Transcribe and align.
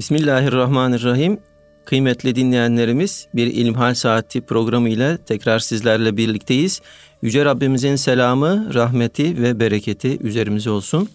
Bismillahirrahmanirrahim. 0.00 1.40
Kıymetli 1.84 2.34
dinleyenlerimiz 2.34 3.28
bir 3.34 3.46
İlmihal 3.46 3.94
Saati 3.94 4.40
programı 4.40 4.88
ile 4.88 5.18
tekrar 5.18 5.58
sizlerle 5.58 6.16
birlikteyiz. 6.16 6.82
Yüce 7.22 7.44
Rabbimizin 7.44 7.96
selamı, 7.96 8.74
rahmeti 8.74 9.42
ve 9.42 9.60
bereketi 9.60 10.18
üzerimize 10.20 10.70
olsun. 10.70 11.08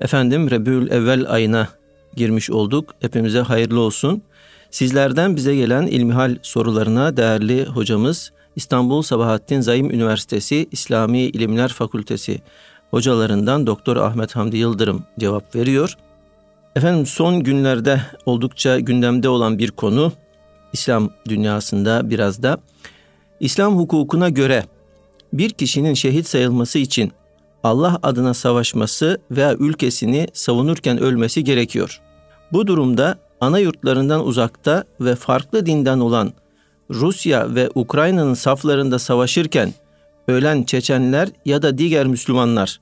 Efendim 0.00 0.50
Rebül 0.50 0.90
Evvel 0.90 1.30
ayına 1.30 1.68
girmiş 2.16 2.50
olduk. 2.50 2.94
Hepimize 3.00 3.40
hayırlı 3.40 3.80
olsun. 3.80 4.22
Sizlerden 4.70 5.36
bize 5.36 5.56
gelen 5.56 5.86
ilmihal 5.86 6.36
sorularına 6.42 7.16
değerli 7.16 7.66
hocamız 7.66 8.32
İstanbul 8.56 9.02
Sabahattin 9.02 9.60
Zaim 9.60 9.90
Üniversitesi 9.90 10.68
İslami 10.72 11.20
İlimler 11.20 11.68
Fakültesi 11.68 12.40
hocalarından 12.90 13.66
Doktor 13.66 13.96
Ahmet 13.96 14.36
Hamdi 14.36 14.56
Yıldırım 14.56 15.04
cevap 15.18 15.56
veriyor. 15.56 15.96
Efendim 16.76 17.06
son 17.06 17.42
günlerde 17.42 18.00
oldukça 18.26 18.80
gündemde 18.80 19.28
olan 19.28 19.58
bir 19.58 19.70
konu 19.70 20.12
İslam 20.72 21.10
dünyasında 21.28 22.10
biraz 22.10 22.42
da 22.42 22.58
İslam 23.40 23.78
hukukuna 23.78 24.28
göre 24.28 24.64
bir 25.32 25.50
kişinin 25.50 25.94
şehit 25.94 26.28
sayılması 26.28 26.78
için 26.78 27.12
Allah 27.62 27.98
adına 28.02 28.34
savaşması 28.34 29.18
veya 29.30 29.54
ülkesini 29.54 30.26
savunurken 30.32 30.98
ölmesi 30.98 31.44
gerekiyor. 31.44 32.00
Bu 32.52 32.66
durumda 32.66 33.18
ana 33.40 33.58
yurtlarından 33.58 34.26
uzakta 34.26 34.84
ve 35.00 35.14
farklı 35.14 35.66
dinden 35.66 35.98
olan 35.98 36.32
Rusya 36.90 37.54
ve 37.54 37.70
Ukrayna'nın 37.74 38.34
saflarında 38.34 38.98
savaşırken 38.98 39.72
ölen 40.28 40.62
Çeçenler 40.62 41.28
ya 41.44 41.62
da 41.62 41.78
diğer 41.78 42.06
Müslümanlar 42.06 42.80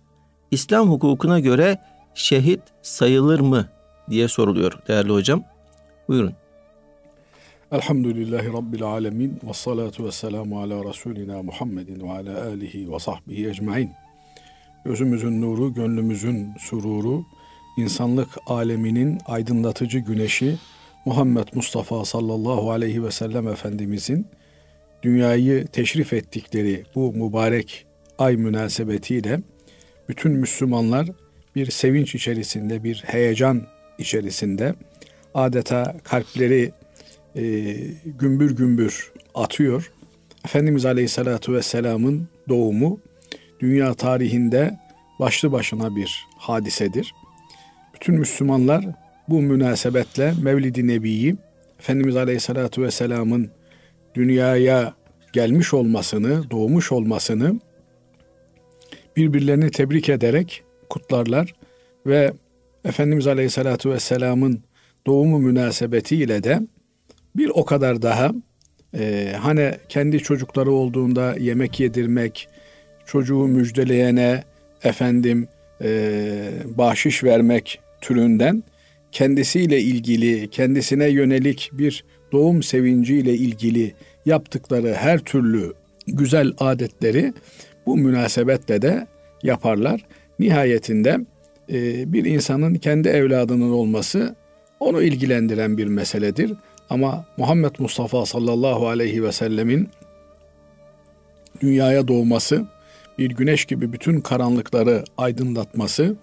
İslam 0.50 0.90
hukukuna 0.90 1.40
göre 1.40 1.78
şehit 2.14 2.60
sayılır 2.82 3.40
mı 3.40 3.66
diye 4.10 4.28
soruluyor 4.28 4.72
değerli 4.88 5.12
hocam. 5.12 5.44
Buyurun. 6.08 6.32
Elhamdülillahi 7.72 8.52
Rabbil 8.52 8.82
alemin 8.82 9.40
ve 9.48 9.52
salatu 9.52 10.06
ve 10.06 10.12
selamu 10.12 10.60
ala 10.60 10.84
Resulina 10.84 11.42
Muhammedin 11.42 12.00
ve 12.00 12.10
ala 12.10 12.46
alihi 12.46 12.92
ve 12.92 12.98
sahbihi 12.98 13.48
ecmain. 13.48 13.90
Gözümüzün 14.84 15.42
nuru, 15.42 15.74
gönlümüzün 15.74 16.54
sururu, 16.58 17.24
insanlık 17.76 18.28
aleminin 18.46 19.18
aydınlatıcı 19.26 19.98
güneşi 19.98 20.56
Muhammed 21.04 21.48
Mustafa 21.54 22.04
sallallahu 22.04 22.70
aleyhi 22.70 23.04
ve 23.04 23.10
sellem 23.10 23.48
Efendimizin 23.48 24.26
dünyayı 25.02 25.66
teşrif 25.66 26.12
ettikleri 26.12 26.84
bu 26.94 27.12
mübarek 27.12 27.86
ay 28.18 28.36
münasebetiyle 28.36 29.40
bütün 30.08 30.32
Müslümanlar 30.32 31.08
bir 31.56 31.70
sevinç 31.70 32.14
içerisinde, 32.14 32.84
bir 32.84 33.02
heyecan 33.06 33.66
içerisinde 33.98 34.74
adeta 35.34 35.94
kalpleri 36.04 36.72
e, 37.36 37.42
gümbür 38.04 38.56
gümbür 38.56 39.12
atıyor. 39.34 39.92
Efendimiz 40.44 40.86
Aleyhisselatü 40.86 41.52
Vesselam'ın 41.52 42.28
doğumu 42.48 43.00
dünya 43.60 43.94
tarihinde 43.94 44.78
başlı 45.20 45.52
başına 45.52 45.96
bir 45.96 46.26
hadisedir. 46.36 47.14
Bütün 47.94 48.14
Müslümanlar 48.14 48.84
bu 49.28 49.42
münasebetle 49.42 50.34
Mevlid-i 50.42 50.86
Nebi'yi 50.86 51.36
Efendimiz 51.78 52.16
Aleyhisselatü 52.16 52.82
Vesselam'ın 52.82 53.50
dünyaya 54.14 54.94
gelmiş 55.32 55.74
olmasını, 55.74 56.50
doğmuş 56.50 56.92
olmasını 56.92 57.60
birbirlerini 59.16 59.70
tebrik 59.70 60.08
ederek 60.08 60.62
kutlarlar 60.90 61.54
ve 62.06 62.32
Efendimiz 62.84 63.26
Aleyhisselatü 63.26 63.90
Vesselam'ın 63.90 64.62
doğumu 65.06 65.38
münasebetiyle 65.38 66.44
de 66.44 66.60
bir 67.36 67.50
o 67.54 67.64
kadar 67.64 68.02
daha 68.02 68.32
e, 68.98 69.32
hani 69.38 69.72
kendi 69.88 70.18
çocukları 70.18 70.70
olduğunda 70.70 71.36
yemek 71.38 71.80
yedirmek, 71.80 72.48
çocuğu 73.06 73.46
müjdeleyene 73.46 74.44
efendim 74.82 75.48
e, 75.82 76.50
bahşiş 76.64 77.24
vermek 77.24 77.80
türünden 78.00 78.62
kendisiyle 79.12 79.80
ilgili, 79.80 80.50
kendisine 80.50 81.08
yönelik 81.08 81.70
bir 81.72 82.04
doğum 82.32 82.62
sevinciyle 82.62 83.34
ilgili 83.34 83.94
yaptıkları 84.26 84.94
her 84.94 85.18
türlü 85.18 85.72
güzel 86.06 86.52
adetleri 86.58 87.32
bu 87.86 87.96
münasebetle 87.96 88.82
de 88.82 89.06
yaparlar. 89.42 90.06
Nihayetinde 90.38 91.18
bir 92.12 92.24
insanın 92.24 92.74
kendi 92.74 93.08
evladının 93.08 93.70
olması 93.70 94.36
onu 94.80 95.02
ilgilendiren 95.02 95.78
bir 95.78 95.86
meseledir. 95.86 96.52
Ama 96.90 97.24
Muhammed 97.36 97.70
Mustafa 97.78 98.26
sallallahu 98.26 98.88
aleyhi 98.88 99.24
ve 99.24 99.32
sellemin 99.32 99.88
dünyaya 101.60 102.08
doğması, 102.08 102.66
bir 103.18 103.30
güneş 103.30 103.64
gibi 103.64 103.92
bütün 103.92 104.20
karanlıkları 104.20 105.04
aydınlatması 105.18 106.16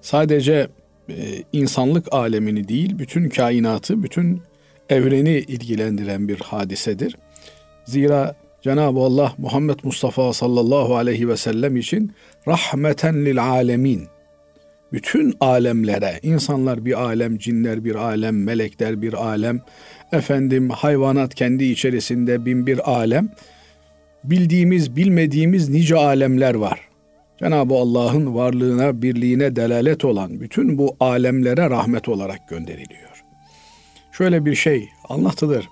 sadece 0.00 0.68
e, 1.08 1.42
insanlık 1.52 2.12
alemini 2.12 2.68
değil, 2.68 2.98
bütün 2.98 3.28
kainatı, 3.28 4.02
bütün 4.02 4.42
evreni 4.88 5.38
ilgilendiren 5.38 6.28
bir 6.28 6.40
hadisedir. 6.40 7.16
Zira 7.84 8.36
Cenab-ı 8.62 9.00
Allah 9.00 9.32
Muhammed 9.38 9.78
Mustafa 9.82 10.32
sallallahu 10.32 10.96
aleyhi 10.96 11.28
ve 11.28 11.36
sellem 11.36 11.76
için 11.76 12.12
rahmeten 12.48 13.24
lil 13.24 13.44
alemin 13.44 14.11
bütün 14.92 15.34
alemlere, 15.40 16.20
insanlar 16.22 16.84
bir 16.84 17.02
alem, 17.02 17.38
cinler 17.38 17.84
bir 17.84 17.94
alem, 17.94 18.44
melekler 18.44 19.02
bir 19.02 19.12
alem, 19.12 19.60
efendim 20.12 20.70
hayvanat 20.70 21.34
kendi 21.34 21.64
içerisinde 21.64 22.44
bin 22.44 22.66
bir 22.66 22.90
alem, 22.90 23.28
bildiğimiz, 24.24 24.96
bilmediğimiz 24.96 25.68
nice 25.68 25.96
alemler 25.96 26.54
var. 26.54 26.80
Cenab-ı 27.38 27.74
Allah'ın 27.74 28.34
varlığına, 28.34 29.02
birliğine 29.02 29.56
delalet 29.56 30.04
olan 30.04 30.40
bütün 30.40 30.78
bu 30.78 30.96
alemlere 31.00 31.70
rahmet 31.70 32.08
olarak 32.08 32.48
gönderiliyor. 32.48 33.24
Şöyle 34.12 34.44
bir 34.44 34.54
şey 34.54 34.88
anlatılır. 35.08 35.68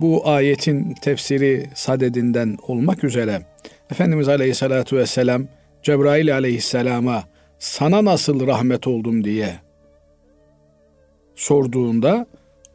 Bu 0.00 0.28
ayetin 0.28 0.94
tefsiri 0.94 1.66
sadedinden 1.74 2.56
olmak 2.68 3.04
üzere 3.04 3.42
Efendimiz 3.90 4.28
Aleyhisselatü 4.28 4.96
Vesselam 4.96 5.46
Cebrail 5.82 6.34
Aleyhisselam'a 6.34 7.24
sana 7.60 8.04
nasıl 8.04 8.46
rahmet 8.46 8.86
oldum 8.86 9.24
diye 9.24 9.54
sorduğunda 11.34 12.26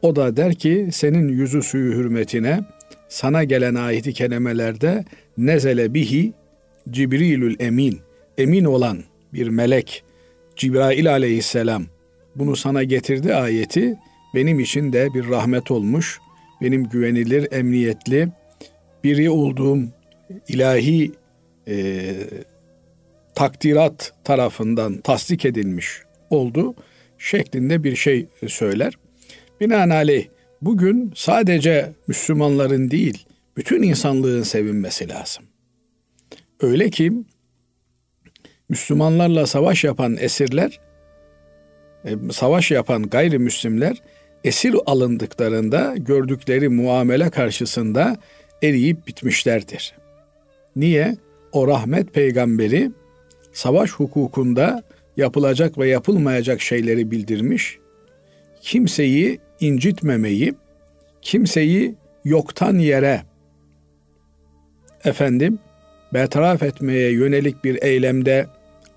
o 0.02 0.16
da 0.16 0.36
der 0.36 0.54
ki 0.54 0.88
senin 0.92 1.28
yüzü 1.28 1.62
suyu 1.62 1.92
hürmetine 1.92 2.60
sana 3.08 3.44
gelen 3.44 3.74
ayeti 3.74 4.12
kelimelerde 4.12 5.04
nezele 5.38 5.94
bihi 5.94 6.32
Cibrilül 6.90 7.56
emin 7.58 8.00
emin 8.38 8.64
olan 8.64 8.98
bir 9.32 9.48
melek 9.48 10.04
Cibrail 10.56 11.10
aleyhisselam 11.10 11.84
bunu 12.36 12.56
sana 12.56 12.82
getirdi 12.82 13.34
ayeti 13.34 13.96
benim 14.34 14.60
için 14.60 14.92
de 14.92 15.14
bir 15.14 15.28
rahmet 15.28 15.70
olmuş. 15.70 16.20
Benim 16.60 16.84
güvenilir, 16.84 17.52
emniyetli 17.52 18.28
biri 19.04 19.30
olduğum 19.30 19.78
ilahi 20.48 21.12
e, 21.68 22.14
takdirat 23.36 24.12
tarafından 24.24 25.00
tasdik 25.00 25.44
edilmiş 25.44 26.02
oldu 26.30 26.74
şeklinde 27.18 27.84
bir 27.84 27.96
şey 27.96 28.26
söyler. 28.48 28.94
Binaenaleyh 29.60 30.26
bugün 30.62 31.12
sadece 31.14 31.92
Müslümanların 32.06 32.90
değil 32.90 33.26
bütün 33.56 33.82
insanlığın 33.82 34.42
sevinmesi 34.42 35.08
lazım. 35.08 35.44
Öyle 36.60 36.90
ki 36.90 37.12
Müslümanlarla 38.68 39.46
savaş 39.46 39.84
yapan 39.84 40.16
esirler, 40.20 40.80
e, 42.04 42.10
savaş 42.32 42.70
yapan 42.70 43.02
gayrimüslimler 43.02 44.02
esir 44.44 44.76
alındıklarında 44.86 45.94
gördükleri 45.96 46.68
muamele 46.68 47.30
karşısında 47.30 48.16
eriyip 48.62 49.06
bitmişlerdir. 49.06 49.94
Niye? 50.76 51.16
O 51.52 51.68
rahmet 51.68 52.14
peygamberi 52.14 52.90
savaş 53.56 53.90
hukukunda 53.90 54.82
yapılacak 55.16 55.78
ve 55.78 55.88
yapılmayacak 55.88 56.60
şeyleri 56.60 57.10
bildirmiş. 57.10 57.78
Kimseyi 58.62 59.40
incitmemeyi, 59.60 60.54
kimseyi 61.22 61.94
yoktan 62.24 62.78
yere 62.78 63.22
efendim 65.04 65.58
bertaraf 66.14 66.62
etmeye 66.62 67.12
yönelik 67.12 67.64
bir 67.64 67.82
eylemde 67.82 68.46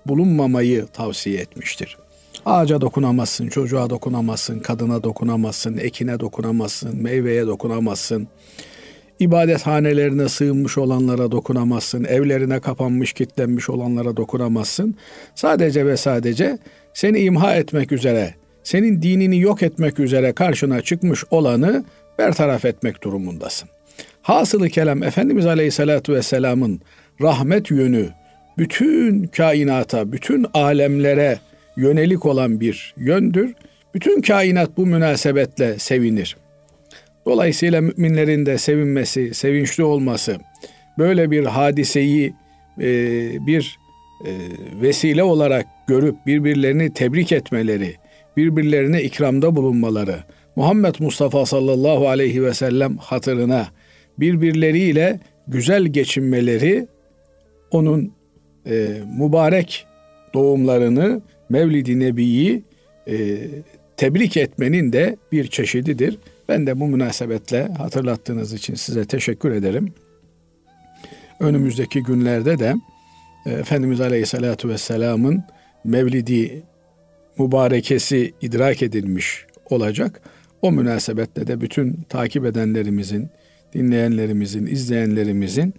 bulunmamayı 0.06 0.86
tavsiye 0.86 1.40
etmiştir. 1.40 1.98
Ağaca 2.46 2.80
dokunamazsın, 2.80 3.48
çocuğa 3.48 3.90
dokunamazsın, 3.90 4.58
kadına 4.58 5.02
dokunamazsın, 5.02 5.78
ekine 5.78 6.20
dokunamazsın, 6.20 7.02
meyveye 7.02 7.46
dokunamazsın. 7.46 8.28
İbadethanelerine 9.20 10.28
sığınmış 10.28 10.78
olanlara 10.78 11.30
dokunamazsın, 11.30 12.04
evlerine 12.04 12.60
kapanmış, 12.60 13.12
kilitlenmiş 13.12 13.70
olanlara 13.70 14.16
dokunamazsın. 14.16 14.94
Sadece 15.34 15.86
ve 15.86 15.96
sadece 15.96 16.58
seni 16.94 17.18
imha 17.18 17.54
etmek 17.54 17.92
üzere 17.92 18.34
senin 18.62 19.02
dinini 19.02 19.40
yok 19.40 19.62
etmek 19.62 20.00
üzere 20.00 20.32
karşına 20.32 20.82
çıkmış 20.82 21.24
olanı 21.30 21.84
bertaraf 22.18 22.64
etmek 22.64 23.02
durumundasın. 23.02 23.68
Hasılı 24.22 24.68
kelam 24.68 25.02
Efendimiz 25.02 25.46
Aleyhisselatü 25.46 26.14
Vesselam'ın 26.14 26.80
rahmet 27.20 27.70
yönü 27.70 28.08
bütün 28.58 29.24
kainata, 29.24 30.12
bütün 30.12 30.46
alemlere 30.54 31.38
yönelik 31.76 32.26
olan 32.26 32.60
bir 32.60 32.94
yöndür. 32.96 33.54
Bütün 33.94 34.20
kainat 34.20 34.76
bu 34.76 34.86
münasebetle 34.86 35.78
sevinir. 35.78 36.36
Dolayısıyla 37.26 37.80
müminlerin 37.80 38.46
de 38.46 38.58
sevinmesi, 38.58 39.34
sevinçli 39.34 39.84
olması, 39.84 40.38
böyle 40.98 41.30
bir 41.30 41.44
hadiseyi 41.44 42.34
e, 42.80 42.86
bir 43.46 43.78
e, 44.26 44.30
vesile 44.82 45.22
olarak 45.22 45.66
görüp 45.86 46.26
birbirlerini 46.26 46.94
tebrik 46.94 47.32
etmeleri, 47.32 47.94
birbirlerine 48.36 49.02
ikramda 49.02 49.56
bulunmaları, 49.56 50.24
Muhammed 50.56 50.94
Mustafa 50.98 51.46
sallallahu 51.46 52.08
aleyhi 52.08 52.42
ve 52.42 52.54
sellem 52.54 52.96
hatırına 52.96 53.66
birbirleriyle 54.18 55.20
güzel 55.48 55.84
geçinmeleri 55.84 56.86
onun 57.70 58.12
e, 58.66 58.88
mübarek 59.18 59.86
doğumlarını 60.34 61.22
Mevlid-i 61.48 62.00
Nebi'yi 62.00 62.62
e, 63.08 63.38
tebrik 63.96 64.36
etmenin 64.36 64.92
de 64.92 65.16
bir 65.32 65.46
çeşididir. 65.46 66.18
Ben 66.50 66.66
de 66.66 66.80
bu 66.80 66.86
münasebetle 66.86 67.68
hatırlattığınız 67.78 68.52
için 68.52 68.74
size 68.74 69.04
teşekkür 69.04 69.50
ederim. 69.50 69.94
Önümüzdeki 71.40 72.02
günlerde 72.02 72.58
de 72.58 72.74
e, 73.46 73.50
Efendimiz 73.50 74.00
Aleyhisselatü 74.00 74.68
Vesselam'ın 74.68 75.44
Mevlidi 75.84 76.62
mübarekesi 77.38 78.34
idrak 78.40 78.82
edilmiş 78.82 79.46
olacak. 79.70 80.20
O 80.62 80.72
münasebetle 80.72 81.46
de 81.46 81.60
bütün 81.60 82.02
takip 82.08 82.44
edenlerimizin, 82.44 83.30
dinleyenlerimizin, 83.74 84.66
izleyenlerimizin 84.66 85.74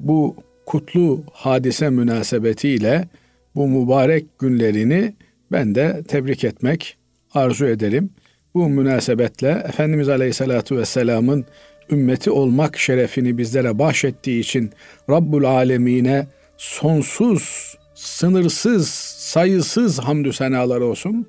bu 0.00 0.36
kutlu 0.66 1.24
hadise 1.32 1.90
münasebetiyle 1.90 3.08
bu 3.54 3.68
mübarek 3.68 4.38
günlerini 4.38 5.14
ben 5.52 5.74
de 5.74 6.02
tebrik 6.08 6.44
etmek 6.44 6.96
arzu 7.34 7.66
ederim. 7.66 8.10
Bu 8.54 8.68
münasebetle 8.68 9.64
Efendimiz 9.68 10.08
Aleyhisselatü 10.08 10.76
Vesselam'ın 10.76 11.44
ümmeti 11.90 12.30
olmak 12.30 12.78
şerefini 12.78 13.38
bizlere 13.38 13.78
bahşettiği 13.78 14.40
için 14.40 14.70
Rabbul 15.10 15.44
Alemine 15.44 16.26
sonsuz, 16.56 17.76
sınırsız, 17.94 18.88
sayısız 19.18 19.98
hamdü 19.98 20.32
senalar 20.32 20.80
olsun. 20.80 21.26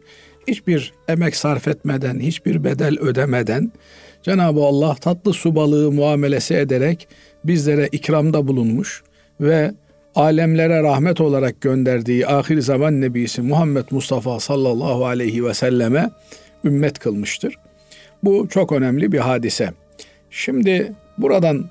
Hiçbir 0.47 0.93
emek 1.07 1.35
sarf 1.35 1.67
etmeden, 1.67 2.19
hiçbir 2.19 2.63
bedel 2.63 2.99
ödemeden 2.99 3.71
Cenab-ı 4.23 4.59
Allah 4.63 4.95
tatlı 4.95 5.33
su 5.33 5.55
balığı 5.55 5.91
muamelesi 5.91 6.53
ederek 6.53 7.07
bizlere 7.43 7.89
ikramda 7.91 8.47
bulunmuş 8.47 9.03
ve 9.41 9.71
alemlere 10.15 10.83
rahmet 10.83 11.21
olarak 11.21 11.61
gönderdiği 11.61 12.27
ahir 12.27 12.59
zaman 12.59 13.01
nebisi 13.01 13.41
Muhammed 13.41 13.85
Mustafa 13.91 14.39
sallallahu 14.39 15.05
aleyhi 15.05 15.45
ve 15.45 15.53
selleme 15.53 16.09
ümmet 16.65 16.99
kılmıştır. 16.99 17.55
Bu 18.23 18.47
çok 18.49 18.71
önemli 18.71 19.11
bir 19.11 19.19
hadise. 19.19 19.73
Şimdi 20.29 20.93
buradan 21.17 21.69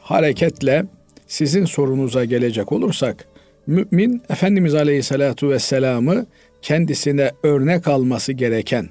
hareketle 0.00 0.84
sizin 1.26 1.64
sorunuza 1.64 2.24
gelecek 2.24 2.72
olursak 2.72 3.26
mümin 3.66 4.22
Efendimiz 4.30 4.74
Aleyhisselatu 4.74 5.50
Vesselam'ı 5.50 6.26
kendisine 6.62 7.30
örnek 7.42 7.88
alması 7.88 8.32
gereken 8.32 8.88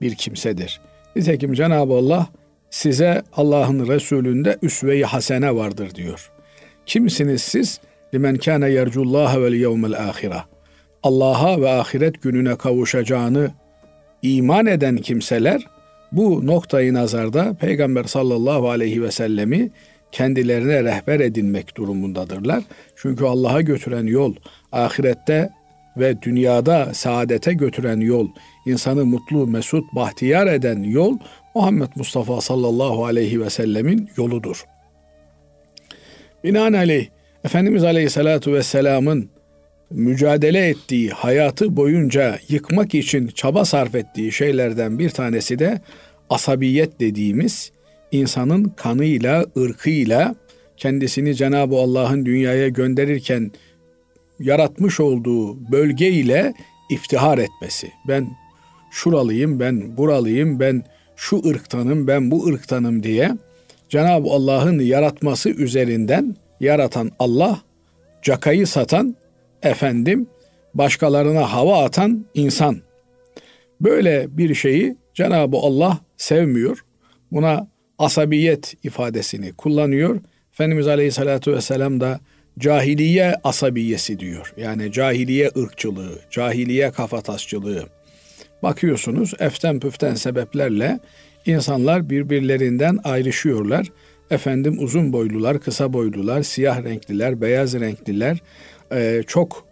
bir 0.00 0.14
kimsedir. 0.14 0.80
Nitekim 1.16 1.52
Cenab-ı 1.52 1.92
Allah 1.92 2.26
size 2.70 3.22
Allah'ın 3.32 3.88
Resulünde 3.88 4.58
üsve-i 4.62 5.04
hasene 5.04 5.54
vardır 5.54 5.94
diyor. 5.94 6.30
Kimsiniz 6.86 7.42
siz? 7.42 7.80
Limen 8.14 8.36
kâne 8.36 8.70
yercullâhe 8.70 9.42
vel 9.42 9.52
yevmel 9.52 10.08
âhira. 10.08 10.44
Allah'a 11.02 11.60
ve 11.60 11.70
ahiret 11.70 12.22
gününe 12.22 12.56
kavuşacağını 12.56 13.50
iman 14.22 14.66
eden 14.66 14.96
kimseler 14.96 15.66
bu 16.12 16.46
noktayı 16.46 16.94
nazarda 16.94 17.54
Peygamber 17.54 18.04
sallallahu 18.04 18.70
aleyhi 18.70 19.02
ve 19.02 19.10
sellemi 19.10 19.70
kendilerine 20.12 20.84
rehber 20.84 21.20
edinmek 21.20 21.76
durumundadırlar. 21.76 22.64
Çünkü 22.96 23.24
Allah'a 23.24 23.60
götüren 23.60 24.06
yol, 24.06 24.34
ahirette 24.72 25.50
ve 25.96 26.22
dünyada 26.22 26.94
saadete 26.94 27.52
götüren 27.52 28.00
yol, 28.00 28.28
insanı 28.66 29.06
mutlu, 29.06 29.46
mesut, 29.46 29.84
bahtiyar 29.94 30.46
eden 30.46 30.82
yol 30.82 31.18
Muhammed 31.54 31.88
Mustafa 31.96 32.40
sallallahu 32.40 33.04
aleyhi 33.04 33.40
ve 33.40 33.50
sellemin 33.50 34.10
yoludur. 34.16 34.64
Binaenaleyh 36.44 37.08
Efendimiz 37.44 37.84
aleyhissalatu 37.84 38.52
vesselamın 38.52 39.30
mücadele 39.90 40.68
ettiği, 40.68 41.10
hayatı 41.10 41.76
boyunca 41.76 42.38
yıkmak 42.48 42.94
için 42.94 43.26
çaba 43.26 43.64
sarf 43.64 43.94
ettiği 43.94 44.32
şeylerden 44.32 44.98
bir 44.98 45.10
tanesi 45.10 45.58
de 45.58 45.80
asabiyet 46.30 47.00
dediğimiz 47.00 47.72
insanın 48.12 48.64
kanıyla, 48.64 49.46
ırkıyla 49.56 50.34
kendisini 50.76 51.34
Cenab-ı 51.34 51.76
Allah'ın 51.76 52.26
dünyaya 52.26 52.68
gönderirken 52.68 53.50
yaratmış 54.40 55.00
olduğu 55.00 55.70
bölge 55.72 56.10
ile 56.10 56.54
iftihar 56.90 57.38
etmesi. 57.38 57.90
Ben 58.08 58.28
şuralıyım, 58.90 59.60
ben 59.60 59.96
buralıyım, 59.96 60.60
ben 60.60 60.82
şu 61.16 61.48
ırktanım, 61.48 62.06
ben 62.06 62.30
bu 62.30 62.46
ırktanım 62.46 63.02
diye 63.02 63.30
Cenab-ı 63.88 64.30
Allah'ın 64.30 64.78
yaratması 64.78 65.50
üzerinden 65.50 66.36
yaratan 66.60 67.10
Allah, 67.18 67.60
cakayı 68.22 68.66
satan 68.66 69.16
efendim 69.62 70.26
başkalarına 70.74 71.52
hava 71.52 71.84
atan 71.84 72.26
insan. 72.34 72.80
Böyle 73.80 74.26
bir 74.30 74.54
şeyi 74.54 74.96
Cenab-ı 75.14 75.56
Allah 75.56 75.98
sevmiyor. 76.16 76.84
Buna 77.32 77.68
asabiyet 77.98 78.74
ifadesini 78.84 79.52
kullanıyor. 79.52 80.20
Efendimiz 80.52 80.86
Aleyhisselatü 80.86 81.52
Vesselam 81.52 82.00
da 82.00 82.20
cahiliye 82.58 83.34
asabiyesi 83.44 84.18
diyor. 84.18 84.54
Yani 84.56 84.92
cahiliye 84.92 85.50
ırkçılığı, 85.58 86.18
cahiliye 86.30 86.90
kafatasçılığı. 86.90 87.86
Bakıyorsunuz 88.62 89.34
eften 89.38 89.80
püften 89.80 90.14
sebeplerle 90.14 90.98
insanlar 91.46 92.10
birbirlerinden 92.10 92.98
ayrışıyorlar. 93.04 93.86
Efendim 94.30 94.76
uzun 94.80 95.12
boylular, 95.12 95.60
kısa 95.60 95.92
boylular, 95.92 96.42
siyah 96.42 96.84
renkliler, 96.84 97.40
beyaz 97.40 97.74
renkliler, 97.74 98.38
e, 98.92 99.22
çok 99.26 99.66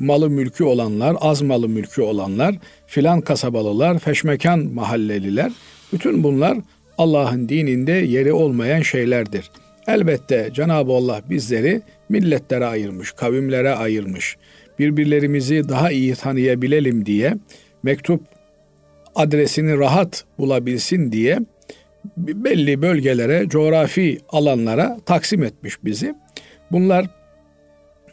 malı 0.00 0.30
mülkü 0.30 0.64
olanlar, 0.64 1.16
az 1.20 1.42
malı 1.42 1.68
mülkü 1.68 2.02
olanlar, 2.02 2.54
filan 2.86 3.20
kasabalılar, 3.20 3.98
feşmekan 3.98 4.58
mahalleliler. 4.58 5.52
Bütün 5.92 6.22
bunlar 6.22 6.58
Allah'ın 6.98 7.48
dininde 7.48 7.92
yeri 7.92 8.32
olmayan 8.32 8.82
şeylerdir. 8.82 9.50
Elbette 9.86 10.50
Cenab-ı 10.54 10.92
Allah 10.92 11.22
bizleri 11.30 11.82
milletlere 12.08 12.66
ayırmış, 12.66 13.12
kavimlere 13.12 13.74
ayırmış. 13.74 14.36
Birbirlerimizi 14.78 15.68
daha 15.68 15.90
iyi 15.90 16.14
tanıyabilelim 16.14 17.06
diye 17.06 17.34
mektup 17.82 18.20
adresini 19.14 19.78
rahat 19.78 20.24
bulabilsin 20.38 21.12
diye 21.12 21.38
belli 22.16 22.82
bölgelere, 22.82 23.48
coğrafi 23.48 24.18
alanlara 24.28 24.98
taksim 25.06 25.42
etmiş 25.42 25.84
bizi. 25.84 26.14
Bunlar 26.72 27.06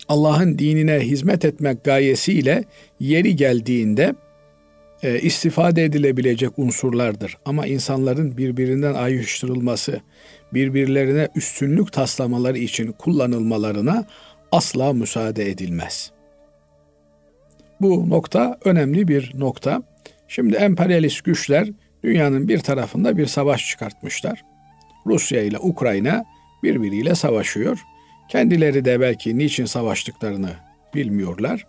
Allah'ın 0.07 0.60
dinine 0.60 1.00
hizmet 1.00 1.45
etmek 1.45 1.83
gayesiyle 1.83 2.63
yeri 3.00 3.36
geldiğinde 3.36 4.15
e, 5.03 5.19
istifade 5.19 5.83
edilebilecek 5.83 6.60
unsurlardır. 6.60 7.38
Ama 7.45 7.67
insanların 7.67 8.38
birbirinden 8.38 8.93
ayrıştırılması, 8.93 10.01
birbirlerine 10.53 11.27
üstünlük 11.36 11.93
taslamaları 11.93 12.57
için 12.57 12.91
kullanılmalarına 12.91 14.05
asla 14.51 14.93
müsaade 14.93 15.50
edilmez. 15.50 16.12
Bu 17.81 18.10
nokta 18.10 18.57
önemli 18.65 19.07
bir 19.07 19.31
nokta. 19.36 19.83
Şimdi 20.27 20.55
emperyalist 20.55 21.24
güçler 21.24 21.69
dünyanın 22.03 22.48
bir 22.48 22.60
tarafında 22.60 23.17
bir 23.17 23.25
savaş 23.25 23.69
çıkartmışlar. 23.69 24.43
Rusya 25.05 25.41
ile 25.41 25.60
Ukrayna 25.60 26.25
birbiriyle 26.63 27.15
savaşıyor. 27.15 27.79
Kendileri 28.33 28.85
de 28.85 28.99
belki 28.99 29.37
niçin 29.37 29.65
savaştıklarını 29.65 30.49
bilmiyorlar. 30.95 31.65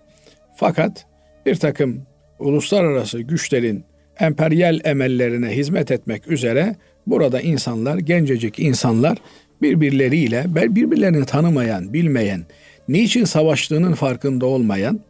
Fakat 0.57 1.07
bir 1.47 1.55
takım 1.55 2.03
uluslararası 2.39 3.21
güçlerin 3.21 3.85
emperyal 4.21 4.81
emellerine 4.85 5.49
hizmet 5.57 5.91
etmek 5.91 6.29
üzere 6.29 6.77
burada 7.07 7.41
insanlar, 7.41 7.99
gencecik 7.99 8.59
insanlar 8.59 9.19
birbirleriyle, 9.63 10.45
birbirlerini 10.49 11.25
tanımayan, 11.25 11.93
bilmeyen, 11.93 12.43
niçin 12.89 13.25
savaştığının 13.25 13.95
farkında 13.95 14.47
olmayan 14.47 15.01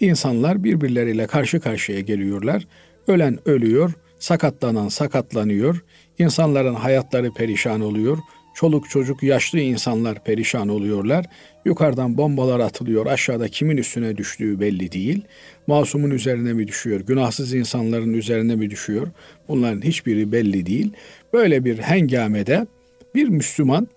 insanlar 0.00 0.64
birbirleriyle 0.64 1.26
karşı 1.26 1.60
karşıya 1.60 2.00
geliyorlar. 2.00 2.66
Ölen 3.08 3.48
ölüyor, 3.48 3.92
sakatlanan 4.18 4.88
sakatlanıyor, 4.88 5.84
insanların 6.18 6.74
hayatları 6.74 7.32
perişan 7.34 7.80
oluyor, 7.80 8.18
çoluk 8.54 8.90
çocuk 8.90 9.22
yaşlı 9.22 9.60
insanlar 9.60 10.24
perişan 10.24 10.68
oluyorlar. 10.68 11.26
Yukarıdan 11.64 12.18
bombalar 12.18 12.60
atılıyor, 12.60 13.06
aşağıda 13.06 13.48
kimin 13.48 13.76
üstüne 13.76 14.16
düştüğü 14.16 14.60
belli 14.60 14.92
değil. 14.92 15.24
Masumun 15.66 16.10
üzerine 16.10 16.52
mi 16.52 16.68
düşüyor, 16.68 17.00
günahsız 17.00 17.54
insanların 17.54 18.12
üzerine 18.12 18.56
mi 18.56 18.70
düşüyor? 18.70 19.08
Bunların 19.48 19.82
hiçbiri 19.82 20.32
belli 20.32 20.66
değil. 20.66 20.92
Böyle 21.32 21.64
bir 21.64 21.78
hengamede 21.78 22.66
bir 23.14 23.28
Müslüman 23.28 23.88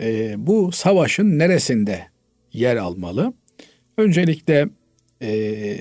e, 0.00 0.34
bu 0.38 0.72
savaşın 0.72 1.38
neresinde 1.38 2.06
yer 2.52 2.76
almalı? 2.76 3.32
Öncelikle 3.96 4.68
e, 5.22 5.78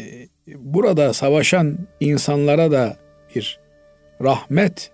burada 0.55 1.13
savaşan 1.13 1.77
insanlara 1.99 2.71
da 2.71 2.97
bir 3.35 3.59
rahmet 4.23 4.91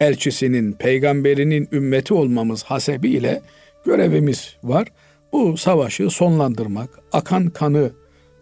elçisinin, 0.00 0.72
peygamberinin 0.72 1.68
ümmeti 1.72 2.14
olmamız 2.14 2.62
hasebiyle 2.62 3.40
görevimiz 3.84 4.56
var. 4.62 4.88
Bu 5.32 5.56
savaşı 5.56 6.10
sonlandırmak, 6.10 6.90
akan 7.12 7.46
kanı 7.46 7.90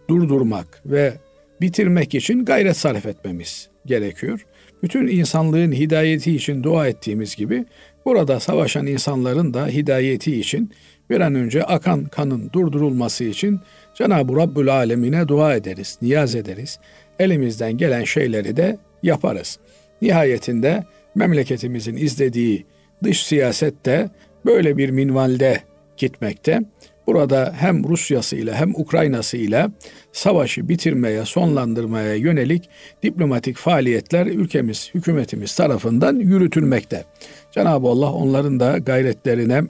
durdurmak 0.09 0.83
ve 0.87 1.13
bitirmek 1.61 2.15
için 2.15 2.45
gayret 2.45 2.77
sarf 2.77 3.07
etmemiz 3.07 3.69
gerekiyor. 3.87 4.47
Bütün 4.83 5.07
insanlığın 5.07 5.73
hidayeti 5.73 6.37
için 6.37 6.63
dua 6.63 6.89
ettiğimiz 6.89 7.37
gibi 7.37 7.65
burada 8.05 8.41
savaşan 8.41 8.87
insanların 8.87 9.55
da 9.55 9.67
hidayeti 9.67 10.41
için 10.41 10.71
bir 11.11 11.21
an 11.21 11.35
önce 11.35 11.63
akan 11.63 12.05
kanın 12.05 12.51
durdurulması 12.53 13.25
için 13.25 13.61
Cenab-ı 13.95 14.37
Rabbül 14.37 14.69
Alemine 14.69 15.29
dua 15.29 15.55
ederiz, 15.55 15.99
niyaz 16.03 16.35
ederiz. 16.35 16.79
Elimizden 17.19 17.77
gelen 17.77 18.05
şeyleri 18.05 18.57
de 18.57 18.79
yaparız. 19.03 19.59
Nihayetinde 20.03 20.85
memleketimizin 21.17 21.97
izlediği 21.97 22.67
dış 23.05 23.27
siyasette 23.27 24.11
böyle 24.45 24.77
bir 24.77 24.91
minvalde 24.91 25.61
gitmekte. 25.97 26.61
Burada 27.07 27.55
hem 27.59 27.89
Rusya'sı 27.89 28.37
ile 28.37 28.55
hem 28.55 28.75
Ukrayna'sı 28.75 29.37
ile 29.37 29.67
savaşı 30.13 30.69
bitirmeye, 30.69 31.25
sonlandırmaya 31.25 32.15
yönelik 32.15 32.69
diplomatik 33.03 33.57
faaliyetler 33.57 34.27
ülkemiz, 34.27 34.91
hükümetimiz 34.95 35.55
tarafından 35.57 36.17
yürütülmekte. 36.17 37.05
Cenab-ı 37.53 37.89
Allah 37.89 38.13
onların 38.13 38.61
da 38.61 38.79
gayretlerine, 38.79 39.63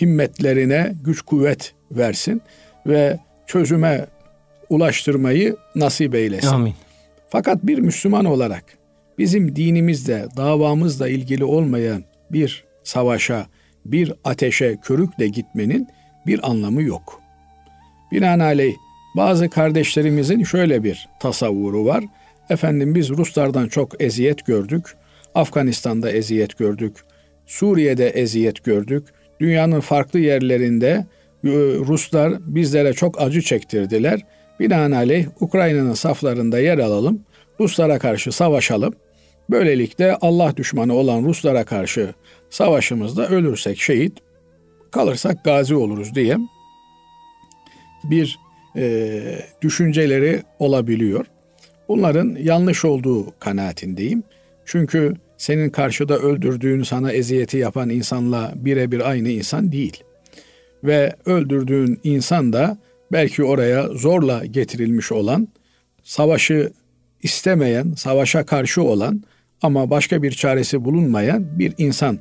himmetlerine 0.00 0.94
güç 1.04 1.22
kuvvet 1.22 1.74
versin 1.90 2.42
ve 2.86 3.18
çözüme 3.46 4.06
ulaştırmayı 4.68 5.56
nasip 5.74 6.14
eylesin. 6.14 6.48
Amin. 6.48 6.74
Fakat 7.28 7.66
bir 7.66 7.78
Müslüman 7.78 8.24
olarak 8.24 8.64
bizim 9.18 9.56
dinimizde, 9.56 10.26
davamızla 10.36 11.08
ilgili 11.08 11.44
olmayan 11.44 12.04
bir 12.30 12.64
savaşa, 12.84 13.46
bir 13.84 14.12
ateşe 14.24 14.76
körükle 14.82 15.28
gitmenin 15.28 15.88
bir 16.26 16.50
anlamı 16.50 16.82
yok. 16.82 17.20
Binaenaleyh 18.12 18.74
bazı 19.16 19.50
kardeşlerimizin 19.50 20.44
şöyle 20.44 20.84
bir 20.84 21.08
tasavvuru 21.20 21.84
var. 21.84 22.04
Efendim 22.50 22.94
biz 22.94 23.10
Ruslardan 23.10 23.68
çok 23.68 24.02
eziyet 24.02 24.46
gördük. 24.46 24.96
Afganistan'da 25.34 26.10
eziyet 26.10 26.58
gördük. 26.58 26.96
Suriye'de 27.46 28.08
eziyet 28.08 28.64
gördük. 28.64 29.04
Dünyanın 29.40 29.80
farklı 29.80 30.18
yerlerinde 30.18 31.06
e, 31.44 31.48
Ruslar 31.86 32.32
bizlere 32.40 32.92
çok 32.92 33.20
acı 33.22 33.42
çektirdiler. 33.42 34.20
Binaenaleyh 34.60 35.26
Ukrayna'nın 35.40 35.94
saflarında 35.94 36.58
yer 36.58 36.78
alalım. 36.78 37.20
Ruslara 37.60 37.98
karşı 37.98 38.32
savaşalım. 38.32 38.94
Böylelikle 39.50 40.16
Allah 40.20 40.56
düşmanı 40.56 40.94
olan 40.94 41.24
Ruslara 41.24 41.64
karşı 41.64 42.14
savaşımızda 42.50 43.28
ölürsek 43.28 43.80
şehit, 43.80 44.12
kalırsak 44.90 45.44
gazi 45.44 45.74
oluruz 45.74 46.14
diye 46.14 46.36
bir 48.04 48.38
e, 48.76 49.22
düşünceleri 49.62 50.42
olabiliyor. 50.58 51.26
Bunların 51.88 52.36
yanlış 52.40 52.84
olduğu 52.84 53.38
kanaatindeyim. 53.38 54.22
Çünkü 54.64 55.14
senin 55.36 55.70
karşıda 55.70 56.18
öldürdüğün 56.18 56.82
sana 56.82 57.12
eziyeti 57.12 57.58
yapan 57.58 57.90
insanla 57.90 58.52
birebir 58.56 59.10
aynı 59.10 59.28
insan 59.28 59.72
değil. 59.72 60.02
Ve 60.84 61.16
öldürdüğün 61.26 62.00
insan 62.04 62.52
da 62.52 62.78
belki 63.12 63.44
oraya 63.44 63.88
zorla 63.88 64.46
getirilmiş 64.46 65.12
olan, 65.12 65.48
savaşı 66.02 66.72
istemeyen, 67.22 67.92
savaşa 67.96 68.46
karşı 68.46 68.82
olan 68.82 69.22
ama 69.66 69.90
başka 69.90 70.22
bir 70.22 70.30
çaresi 70.30 70.84
bulunmayan 70.84 71.58
bir 71.58 71.72
insan. 71.78 72.18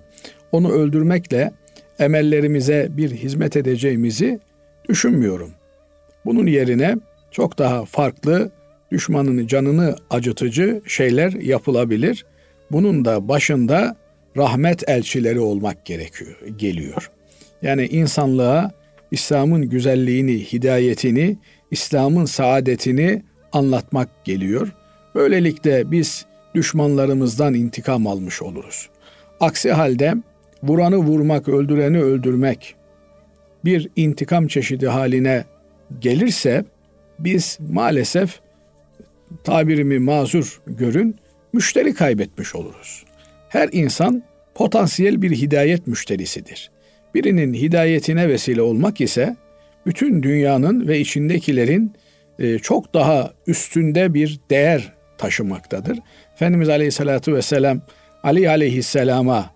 Onu 0.51 0.71
öldürmekle 0.71 1.51
emellerimize 1.99 2.87
bir 2.89 3.11
hizmet 3.11 3.57
edeceğimizi 3.57 4.39
düşünmüyorum. 4.89 5.51
Bunun 6.25 6.47
yerine 6.47 6.95
çok 7.31 7.57
daha 7.57 7.85
farklı 7.85 8.51
düşmanın 8.91 9.47
canını 9.47 9.95
acıtıcı 10.09 10.81
şeyler 10.87 11.31
yapılabilir. 11.31 12.25
Bunun 12.71 13.05
da 13.05 13.27
başında 13.27 13.95
rahmet 14.37 14.89
elçileri 14.89 15.39
olmak 15.39 15.85
gerekiyor, 15.85 16.35
geliyor. 16.57 17.11
Yani 17.61 17.85
insanlığa 17.85 18.71
İslam'ın 19.11 19.69
güzelliğini, 19.69 20.39
hidayetini, 20.39 21.37
İslam'ın 21.71 22.25
saadetini 22.25 23.23
anlatmak 23.53 24.25
geliyor. 24.25 24.73
Böylelikle 25.15 25.91
biz 25.91 26.25
düşmanlarımızdan 26.55 27.53
intikam 27.53 28.07
almış 28.07 28.41
oluruz. 28.41 28.89
Aksi 29.39 29.71
halde 29.71 30.13
vuranı 30.63 30.97
vurmak, 30.97 31.47
öldüreni 31.47 32.01
öldürmek 32.01 32.75
bir 33.65 33.89
intikam 33.95 34.47
çeşidi 34.47 34.88
haline 34.88 35.45
gelirse 36.00 36.65
biz 37.19 37.57
maalesef 37.71 38.39
tabirimi 39.43 40.00
mazur 40.00 40.62
görün 40.67 41.15
müşteri 41.53 41.93
kaybetmiş 41.93 42.55
oluruz. 42.55 43.05
Her 43.50 43.69
insan 43.71 44.24
potansiyel 44.55 45.21
bir 45.21 45.31
hidayet 45.31 45.88
müşterisidir. 45.88 46.71
Birinin 47.15 47.53
hidayetine 47.53 48.29
vesile 48.29 48.62
olmak 48.62 49.01
ise 49.01 49.35
bütün 49.85 50.24
dünyanın 50.24 50.88
ve 50.88 51.00
içindekilerin 51.00 51.93
e, 52.39 52.59
çok 52.59 52.93
daha 52.93 53.33
üstünde 53.47 54.13
bir 54.13 54.39
değer 54.50 54.93
taşımaktadır. 55.17 56.00
Efendimiz 56.35 56.69
Aleyhisselatü 56.69 57.33
Vesselam 57.33 57.81
Ali 58.23 58.49
Aleyhisselam'a 58.49 59.49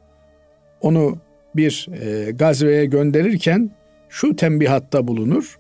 onu 0.82 1.18
bir 1.56 1.88
e, 2.02 2.32
gazveye 2.32 2.86
gönderirken 2.86 3.72
şu 4.10 4.36
tembihatta 4.36 5.08
bulunur. 5.08 5.60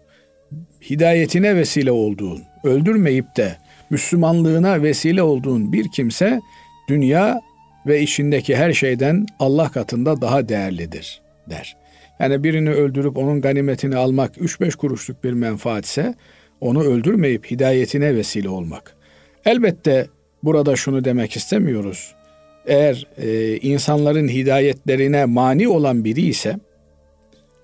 Hidayetine 0.89 1.55
vesile 1.55 1.91
olduğun, 1.91 2.41
öldürmeyip 2.63 3.35
de 3.37 3.57
Müslümanlığına 3.89 4.83
vesile 4.83 5.23
olduğun 5.23 5.73
bir 5.73 5.91
kimse 5.91 6.39
dünya 6.89 7.39
ve 7.87 8.01
içindeki 8.01 8.55
her 8.55 8.73
şeyden 8.73 9.25
Allah 9.39 9.71
katında 9.71 10.21
daha 10.21 10.49
değerlidir 10.49 11.21
der. 11.49 11.77
Yani 12.19 12.43
birini 12.43 12.69
öldürüp 12.69 13.17
onun 13.17 13.41
ganimetini 13.41 13.95
almak 13.95 14.37
3-5 14.37 14.77
kuruşluk 14.77 15.23
bir 15.23 15.33
menfaatse 15.33 16.15
onu 16.61 16.83
öldürmeyip 16.83 17.51
hidayetine 17.51 18.15
vesile 18.15 18.49
olmak. 18.49 18.95
Elbette 19.45 20.07
burada 20.43 20.75
şunu 20.75 21.05
demek 21.05 21.35
istemiyoruz. 21.35 22.15
Eğer 22.65 23.07
e, 23.17 23.57
insanların 23.57 24.27
hidayetlerine 24.27 25.25
mani 25.25 25.67
olan 25.67 26.05
biri 26.05 26.21
ise, 26.21 26.59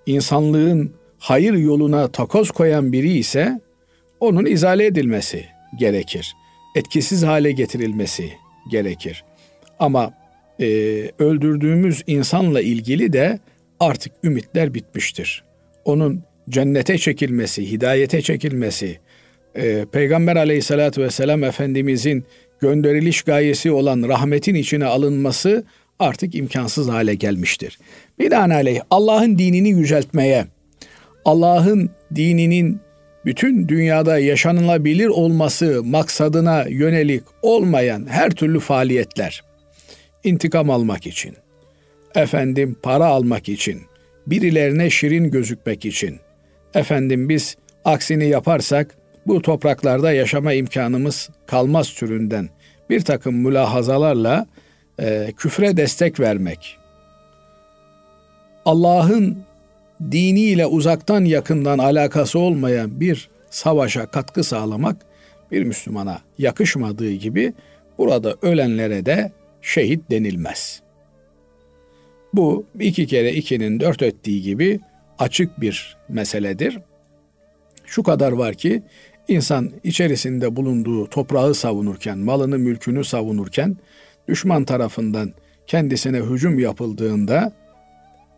insanlığın 0.05 0.93
hayır 1.17 1.53
yoluna 1.53 2.07
takoz 2.07 2.51
koyan 2.51 2.91
biri 2.91 3.17
ise 3.17 3.61
onun 4.19 4.45
izale 4.45 4.85
edilmesi 4.85 5.45
gerekir. 5.79 6.35
Etkisiz 6.75 7.23
hale 7.23 7.51
getirilmesi 7.51 8.33
gerekir. 8.71 9.23
Ama 9.79 10.13
e, 10.59 10.65
öldürdüğümüz 11.19 12.03
insanla 12.07 12.61
ilgili 12.61 13.13
de 13.13 13.39
artık 13.79 14.11
ümitler 14.23 14.73
bitmiştir. 14.73 15.43
Onun 15.85 16.23
cennete 16.49 16.97
çekilmesi, 16.97 17.71
hidayete 17.71 18.21
çekilmesi, 18.21 18.99
e, 19.55 19.85
Peygamber 19.91 20.35
aleyhissalatü 20.35 21.01
vesselam 21.01 21.43
Efendimizin 21.43 22.25
gönderiliş 22.59 23.21
gayesi 23.21 23.71
olan 23.71 24.03
rahmetin 24.07 24.55
içine 24.55 24.85
alınması 24.85 25.63
artık 25.99 26.35
imkansız 26.35 26.89
hale 26.89 27.15
gelmiştir. 27.15 27.79
Binaenaleyh 28.19 28.81
Allah'ın 28.89 29.37
dinini 29.37 29.69
yüceltmeye, 29.69 30.45
Allah'ın 31.25 31.89
dininin 32.15 32.79
bütün 33.25 33.67
dünyada 33.67 34.19
yaşanılabilir 34.19 35.07
olması 35.07 35.83
maksadına 35.83 36.65
yönelik 36.69 37.23
olmayan 37.41 38.07
her 38.09 38.29
türlü 38.29 38.59
faaliyetler, 38.59 39.43
intikam 40.23 40.69
almak 40.69 41.07
için, 41.07 41.35
efendim 42.15 42.75
para 42.83 43.05
almak 43.05 43.49
için, 43.49 43.81
birilerine 44.27 44.89
şirin 44.89 45.31
gözükmek 45.31 45.85
için, 45.85 46.19
efendim 46.73 47.29
biz 47.29 47.57
aksini 47.85 48.27
yaparsak 48.27 48.95
bu 49.27 49.41
topraklarda 49.41 50.11
yaşama 50.11 50.53
imkanımız 50.53 51.29
kalmaz 51.45 51.93
türünden 51.93 52.49
bir 52.89 53.01
takım 53.01 53.35
mülahazalarla 53.35 54.47
e, 54.99 55.31
küfre 55.37 55.77
destek 55.77 56.19
vermek, 56.19 56.77
Allah'ın 58.65 59.37
diniyle 60.11 60.65
uzaktan 60.65 61.25
yakından 61.25 61.77
alakası 61.77 62.39
olmayan 62.39 62.99
bir 62.99 63.29
savaşa 63.49 64.05
katkı 64.05 64.43
sağlamak 64.43 64.97
bir 65.51 65.63
Müslümana 65.63 66.21
yakışmadığı 66.37 67.11
gibi 67.11 67.53
burada 67.97 68.35
ölenlere 68.41 69.05
de 69.05 69.31
şehit 69.61 70.11
denilmez. 70.11 70.81
Bu 72.33 72.65
iki 72.79 73.07
kere 73.07 73.33
ikinin 73.33 73.79
dört 73.79 74.01
ettiği 74.01 74.41
gibi 74.41 74.79
açık 75.19 75.61
bir 75.61 75.97
meseledir. 76.09 76.79
Şu 77.85 78.03
kadar 78.03 78.31
var 78.31 78.55
ki 78.55 78.83
insan 79.27 79.71
içerisinde 79.83 80.55
bulunduğu 80.55 81.09
toprağı 81.09 81.55
savunurken, 81.55 82.17
malını 82.17 82.57
mülkünü 82.57 83.03
savunurken 83.03 83.77
düşman 84.27 84.65
tarafından 84.65 85.33
kendisine 85.67 86.17
hücum 86.19 86.59
yapıldığında 86.59 87.53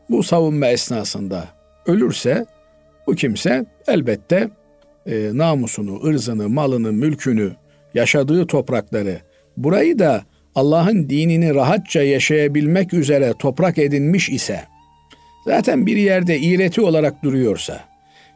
bu 0.10 0.24
savunma 0.24 0.68
esnasında 0.68 1.48
ölürse 1.86 2.46
bu 3.08 3.16
kimse 3.16 3.66
elbette 3.88 4.50
e, 5.06 5.30
namusunu, 5.34 6.04
ırzını, 6.04 6.50
malını, 6.50 6.94
mülkünü, 6.94 7.52
yaşadığı 7.94 8.48
toprakları, 8.48 9.22
burayı 9.58 10.00
da 10.00 10.24
Allah'ın 10.56 11.10
dinini 11.10 11.56
rahatça 11.56 12.02
yaşayabilmek 12.02 12.94
üzere 12.94 13.34
toprak 13.40 13.78
edinmiş 13.78 14.30
ise, 14.30 14.62
zaten 15.46 15.86
bir 15.86 15.98
yerde 15.98 16.40
iğreti 16.40 16.82
olarak 16.82 17.24
duruyorsa, 17.24 17.84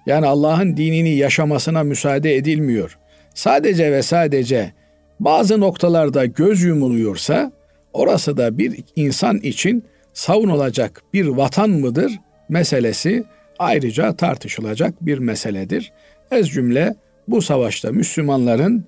yani 0.05 0.25
Allah'ın 0.25 0.77
dinini 0.77 1.15
yaşamasına 1.15 1.83
müsaade 1.83 2.35
edilmiyor, 2.35 2.97
sadece 3.33 3.91
ve 3.91 4.01
sadece 4.01 4.73
bazı 5.19 5.59
noktalarda 5.59 6.25
göz 6.25 6.61
yumuluyorsa, 6.61 7.51
orası 7.93 8.37
da 8.37 8.57
bir 8.57 8.83
insan 8.95 9.37
için 9.37 9.83
savunulacak 10.13 11.03
bir 11.13 11.27
vatan 11.27 11.69
mıdır 11.69 12.19
meselesi 12.49 13.23
ayrıca 13.59 14.15
tartışılacak 14.15 15.05
bir 15.05 15.17
meseledir. 15.17 15.91
Ez 16.31 16.49
cümle 16.49 16.95
bu 17.27 17.41
savaşta 17.41 17.91
Müslümanların 17.91 18.85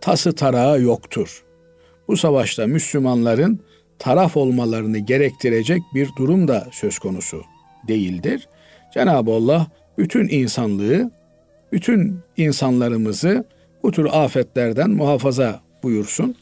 tası 0.00 0.32
tarağı 0.32 0.80
yoktur. 0.82 1.44
Bu 2.08 2.16
savaşta 2.16 2.66
Müslümanların 2.66 3.60
taraf 3.98 4.36
olmalarını 4.36 4.98
gerektirecek 4.98 5.82
bir 5.94 6.08
durum 6.18 6.48
da 6.48 6.66
söz 6.72 6.98
konusu 6.98 7.42
değildir. 7.88 8.48
Cenab-ı 8.94 9.30
Allah 9.30 9.66
bütün 9.98 10.28
insanlığı, 10.28 11.10
bütün 11.72 12.18
insanlarımızı 12.36 13.44
bu 13.82 13.92
tür 13.92 14.08
afetlerden 14.12 14.90
muhafaza 14.90 15.60
buyursun. 15.82 16.36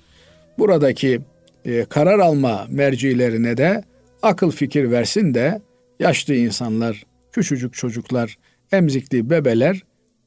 Buradaki 0.59 1.21
e, 1.65 1.85
karar 1.85 2.19
alma 2.19 2.67
mercilerine 2.71 3.57
de 3.57 3.85
akıl 4.23 4.51
fikir 4.51 4.91
versin 4.91 5.35
de 5.35 5.61
yaşlı 6.01 6.35
insanlar, 6.35 7.07
küçücük 7.33 7.75
çocuklar, 7.75 8.39
emzikli 8.73 9.31
bebeler 9.31 9.83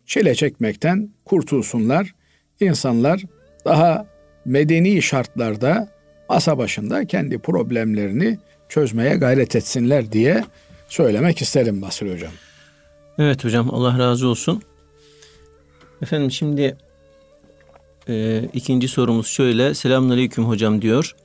çile 0.05 0.35
çekmekten 0.35 1.09
kurtulsunlar. 1.25 2.15
İnsanlar 2.59 3.23
daha 3.65 4.05
medeni 4.45 5.01
şartlarda 5.01 5.89
masa 6.29 6.57
başında 6.57 7.05
kendi 7.05 7.39
problemlerini 7.39 8.37
çözmeye 8.69 9.15
gayret 9.15 9.55
etsinler 9.55 10.11
diye 10.11 10.43
söylemek 10.87 11.41
isterim 11.41 11.81
Basri 11.81 12.13
Hocam. 12.13 12.31
Evet 13.17 13.45
hocam 13.45 13.73
Allah 13.73 13.99
razı 13.99 14.27
olsun. 14.27 14.61
Efendim 16.01 16.31
şimdi 16.31 16.77
e, 18.09 18.43
ikinci 18.53 18.87
sorumuz 18.87 19.27
şöyle. 19.27 19.73
Selamünaleyküm 19.73 20.45
hocam 20.45 20.81
diyor. 20.81 21.15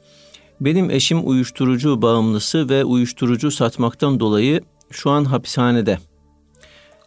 Benim 0.60 0.90
eşim 0.90 1.28
uyuşturucu 1.28 2.02
bağımlısı 2.02 2.68
ve 2.68 2.84
uyuşturucu 2.84 3.50
satmaktan 3.50 4.20
dolayı 4.20 4.60
şu 4.90 5.10
an 5.10 5.24
hapishanede. 5.24 5.98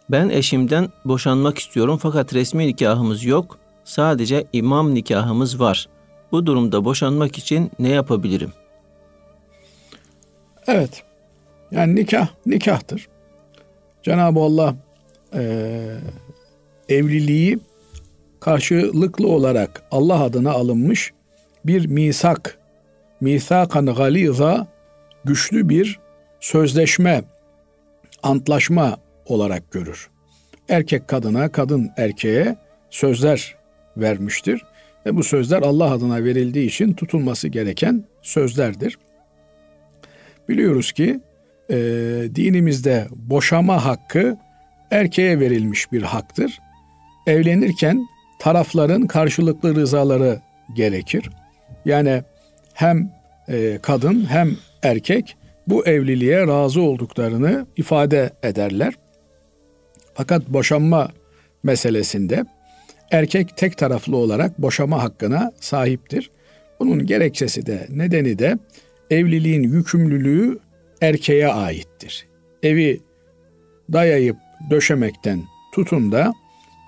Ben 0.09 0.29
eşimden 0.29 0.89
boşanmak 1.05 1.57
istiyorum 1.57 1.99
fakat 2.01 2.33
resmi 2.33 2.67
nikahımız 2.67 3.25
yok. 3.25 3.57
Sadece 3.83 4.47
imam 4.53 4.95
nikahımız 4.95 5.59
var. 5.59 5.89
Bu 6.31 6.45
durumda 6.45 6.85
boşanmak 6.85 7.37
için 7.37 7.71
ne 7.79 7.89
yapabilirim? 7.89 8.53
Evet. 10.67 11.03
Yani 11.71 11.95
nikah 11.95 12.27
nikahtır. 12.45 13.07
Cenab-ı 14.05 14.39
Allah 14.39 14.75
e, 15.33 15.41
evliliği 16.89 17.59
karşılıklı 18.39 19.27
olarak 19.27 19.83
Allah 19.91 20.23
adına 20.23 20.51
alınmış 20.51 21.13
bir 21.65 21.87
misak, 21.87 22.59
misakan 23.21 23.85
galiza 23.85 24.67
güçlü 25.23 25.69
bir 25.69 25.99
sözleşme, 26.39 27.23
antlaşma 28.23 28.97
olarak 29.25 29.71
görür. 29.71 30.09
Erkek 30.69 31.07
kadına, 31.07 31.51
kadın 31.51 31.91
erkeğe 31.97 32.55
sözler 32.89 33.55
vermiştir. 33.97 34.61
Ve 35.05 35.15
bu 35.15 35.23
sözler 35.23 35.61
Allah 35.61 35.91
adına 35.91 36.23
verildiği 36.23 36.67
için 36.67 36.93
tutulması 36.93 37.47
gereken 37.47 38.03
sözlerdir. 38.21 38.97
Biliyoruz 40.49 40.91
ki 40.91 41.19
e, 41.69 41.75
dinimizde 42.35 43.07
boşama 43.15 43.85
hakkı 43.85 44.37
erkeğe 44.91 45.39
verilmiş 45.39 45.91
bir 45.91 46.01
haktır. 46.01 46.59
Evlenirken 47.27 48.07
tarafların 48.39 49.07
karşılıklı 49.07 49.75
rızaları 49.75 50.39
gerekir. 50.75 51.29
Yani 51.85 52.23
hem 52.73 53.11
e, 53.49 53.79
kadın 53.81 54.25
hem 54.29 54.51
erkek 54.83 55.37
bu 55.67 55.85
evliliğe 55.87 56.47
razı 56.47 56.81
olduklarını 56.81 57.67
ifade 57.77 58.29
ederler. 58.43 58.93
Fakat 60.13 60.47
boşanma 60.49 61.09
meselesinde 61.63 62.45
erkek 63.11 63.57
tek 63.57 63.77
taraflı 63.77 64.17
olarak 64.17 64.61
boşama 64.61 65.03
hakkına 65.03 65.51
sahiptir. 65.59 66.31
Bunun 66.79 67.05
gerekçesi 67.05 67.65
de 67.65 67.87
nedeni 67.89 68.39
de 68.39 68.57
evliliğin 69.09 69.63
yükümlülüğü 69.63 70.59
erkeğe 71.01 71.47
aittir. 71.47 72.27
Evi 72.63 72.99
dayayıp 73.93 74.37
döşemekten 74.69 75.43
tutun 75.73 76.11
da 76.11 76.33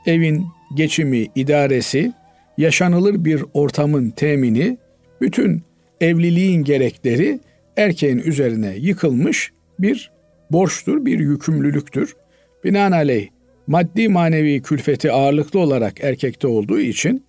evin 0.06 0.46
geçimi, 0.76 1.28
idaresi, 1.36 2.14
yaşanılır 2.58 3.26
bir 3.26 3.44
ortamın 3.54 4.10
temini, 4.10 4.78
bütün 5.22 5.64
evliliğin 6.02 6.64
gerekleri 6.64 7.40
erkeğin 7.78 8.18
üzerine 8.18 8.76
yıkılmış 8.78 9.52
bir 9.80 10.12
borçtur, 10.52 11.06
bir 11.06 11.20
yükümlülüktür. 11.20 12.16
Binaenaleyh 12.64 13.28
maddi 13.68 14.10
manevi 14.10 14.62
külfeti 14.62 15.12
ağırlıklı 15.12 15.60
olarak 15.60 16.04
erkekte 16.04 16.48
olduğu 16.48 16.80
için 16.80 17.26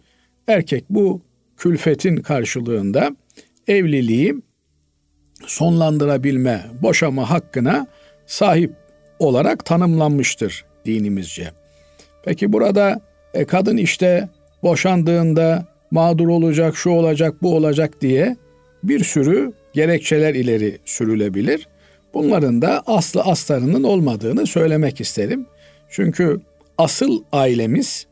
erkek 0.47 0.85
bu 0.91 1.23
külfetin 1.57 2.17
karşılığında 2.17 3.17
evliliği 3.69 4.35
sonlandırabilme, 5.47 6.65
boşama 6.83 7.31
hakkına 7.31 7.87
sahip 8.27 8.73
olarak 9.19 9.65
tanımlanmıştır 9.65 10.65
dinimizce. 10.85 11.51
Peki 12.25 12.53
burada 12.53 13.01
e, 13.35 13.45
kadın 13.45 13.77
işte 13.77 14.29
boşandığında 14.63 15.67
mağdur 15.91 16.29
olacak, 16.29 16.77
şu 16.77 16.91
olacak, 16.91 17.43
bu 17.43 17.57
olacak 17.57 18.01
diye 18.01 18.37
bir 18.83 19.05
sürü 19.05 19.53
gerekçeler 19.73 20.35
ileri 20.35 20.79
sürülebilir. 20.85 21.69
Bunların 22.15 22.63
da 22.63 22.83
aslı 22.87 23.23
astarının 23.23 23.83
olmadığını 23.83 24.47
söylemek 24.47 25.01
isterim. 25.01 25.47
Çünkü 25.91 26.41
asıl 26.79 27.23
ailemiz 27.33 28.07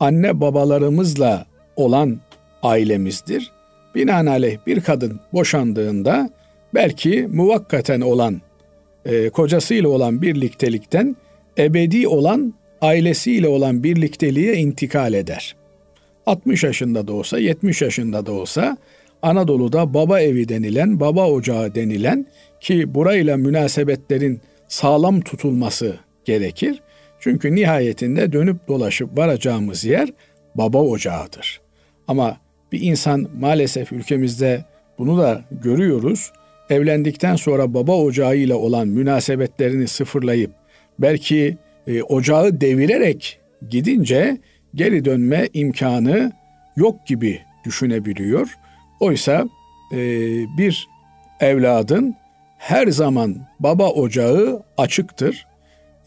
anne 0.00 0.40
babalarımızla 0.40 1.46
olan 1.76 2.20
ailemizdir. 2.62 3.52
Binaenaleyh 3.94 4.58
bir 4.66 4.80
kadın 4.80 5.20
boşandığında 5.32 6.30
belki 6.74 7.28
muvakkaten 7.32 8.00
olan 8.00 8.40
e, 9.04 9.28
kocasıyla 9.28 9.88
olan 9.88 10.22
birliktelikten 10.22 11.16
ebedi 11.58 12.08
olan 12.08 12.54
ailesiyle 12.80 13.48
olan 13.48 13.84
birlikteliğe 13.84 14.54
intikal 14.56 15.14
eder. 15.14 15.56
60 16.26 16.64
yaşında 16.64 17.08
da 17.08 17.12
olsa, 17.12 17.38
70 17.38 17.82
yaşında 17.82 18.26
da 18.26 18.32
olsa 18.32 18.76
Anadolu'da 19.22 19.94
baba 19.94 20.20
evi 20.20 20.48
denilen, 20.48 21.00
baba 21.00 21.30
ocağı 21.30 21.74
denilen 21.74 22.26
ki 22.60 22.94
burayla 22.94 23.36
münasebetlerin 23.36 24.40
sağlam 24.68 25.20
tutulması 25.20 25.96
gerekir. 26.24 26.82
Çünkü 27.20 27.54
nihayetinde 27.54 28.32
dönüp 28.32 28.68
dolaşıp 28.68 29.18
varacağımız 29.18 29.84
yer 29.84 30.08
baba 30.54 30.82
ocağıdır. 30.82 31.60
Ama 32.08 32.36
bir 32.72 32.80
insan 32.80 33.26
maalesef 33.40 33.92
ülkemizde 33.92 34.64
bunu 34.98 35.18
da 35.18 35.44
görüyoruz. 35.50 36.32
Evlendikten 36.70 37.36
sonra 37.36 37.74
baba 37.74 37.96
ocağıyla 37.96 38.56
olan 38.56 38.88
münasebetlerini 38.88 39.88
sıfırlayıp 39.88 40.50
belki 40.98 41.56
e, 41.86 42.02
ocağı 42.02 42.60
devirerek 42.60 43.40
gidince 43.70 44.38
geri 44.74 45.04
dönme 45.04 45.48
imkanı 45.54 46.32
yok 46.76 47.06
gibi 47.06 47.40
düşünebiliyor. 47.64 48.54
Oysa 49.00 49.48
e, 49.92 49.98
bir 50.58 50.88
evladın 51.40 52.14
her 52.58 52.86
zaman 52.86 53.36
baba 53.60 53.90
ocağı 53.90 54.62
açıktır. 54.76 55.46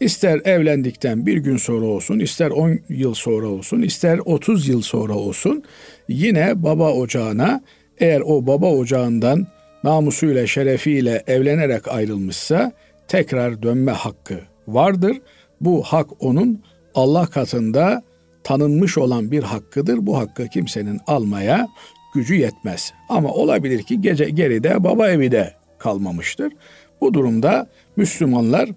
İster 0.00 0.40
evlendikten 0.44 1.26
bir 1.26 1.36
gün 1.36 1.56
sonra 1.56 1.86
olsun, 1.86 2.18
ister 2.18 2.50
10 2.50 2.78
yıl 2.88 3.14
sonra 3.14 3.46
olsun, 3.46 3.82
ister 3.82 4.18
30 4.24 4.68
yıl 4.68 4.82
sonra 4.82 5.14
olsun 5.14 5.62
yine 6.08 6.62
baba 6.62 6.92
ocağına 6.92 7.60
eğer 7.98 8.20
o 8.20 8.46
baba 8.46 8.66
ocağından 8.66 9.46
namusuyla, 9.84 10.46
şerefiyle 10.46 11.22
evlenerek 11.26 11.88
ayrılmışsa 11.88 12.72
tekrar 13.08 13.62
dönme 13.62 13.92
hakkı 13.92 14.40
vardır. 14.68 15.16
Bu 15.60 15.82
hak 15.82 16.06
onun 16.20 16.62
Allah 16.94 17.26
katında 17.26 18.02
tanınmış 18.44 18.98
olan 18.98 19.30
bir 19.30 19.42
hakkıdır. 19.42 20.06
Bu 20.06 20.18
hakkı 20.18 20.48
kimsenin 20.48 21.00
almaya 21.06 21.68
gücü 22.14 22.34
yetmez. 22.34 22.92
Ama 23.08 23.28
olabilir 23.28 23.82
ki 23.82 24.00
gece 24.00 24.30
geride 24.30 24.84
baba 24.84 25.10
evi 25.10 25.32
de 25.32 25.54
kalmamıştır. 25.78 26.52
Bu 27.00 27.14
durumda 27.14 27.66
Müslümanlar 27.96 28.68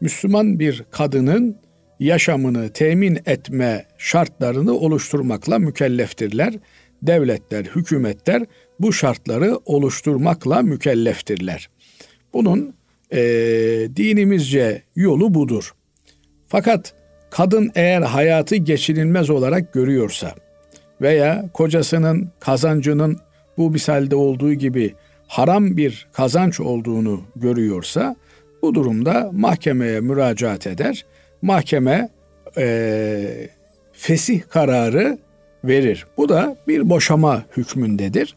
Müslüman 0.00 0.58
bir 0.58 0.84
kadının 0.90 1.56
yaşamını 2.00 2.68
temin 2.68 3.18
etme 3.26 3.86
şartlarını 3.98 4.74
oluşturmakla 4.74 5.58
mükelleftirler. 5.58 6.54
Devletler, 7.02 7.64
hükümetler 7.64 8.42
bu 8.80 8.92
şartları 8.92 9.58
oluşturmakla 9.64 10.62
mükelleftirler. 10.62 11.68
Bunun 12.32 12.74
e, 13.12 13.20
dinimizce 13.96 14.82
yolu 14.96 15.34
budur. 15.34 15.74
Fakat 16.48 16.94
kadın 17.30 17.70
eğer 17.74 18.02
hayatı 18.02 18.56
geçinilmez 18.56 19.30
olarak 19.30 19.72
görüyorsa 19.72 20.34
veya 21.00 21.44
kocasının 21.54 22.30
kazancının 22.40 23.18
bu 23.56 23.70
misalde 23.70 24.16
olduğu 24.16 24.52
gibi 24.52 24.94
haram 25.26 25.76
bir 25.76 26.08
kazanç 26.12 26.60
olduğunu 26.60 27.22
görüyorsa 27.36 28.16
bu 28.62 28.74
durumda 28.74 29.30
mahkemeye 29.32 30.00
müracaat 30.00 30.66
eder. 30.66 31.06
Mahkeme 31.42 32.08
e, 32.56 33.48
fesih 33.92 34.42
kararı 34.48 35.18
verir. 35.64 36.06
Bu 36.16 36.28
da 36.28 36.56
bir 36.68 36.90
boşama 36.90 37.44
hükmündedir. 37.56 38.36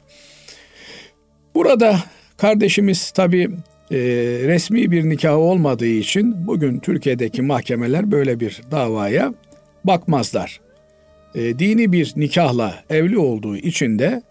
Burada 1.55 1.99
kardeşimiz 2.37 3.11
tabi 3.11 3.49
e, 3.91 3.97
resmi 4.43 4.91
bir 4.91 5.09
nikah 5.09 5.37
olmadığı 5.37 5.85
için 5.85 6.47
bugün 6.47 6.79
Türkiye'deki 6.79 7.41
mahkemeler 7.41 8.11
böyle 8.11 8.39
bir 8.39 8.61
davaya 8.71 9.33
bakmazlar. 9.83 10.61
E, 11.35 11.59
dini 11.59 11.91
bir 11.91 12.13
nikahla 12.15 12.83
evli 12.89 13.17
olduğu 13.17 13.57
için 13.57 13.99
de 13.99 14.21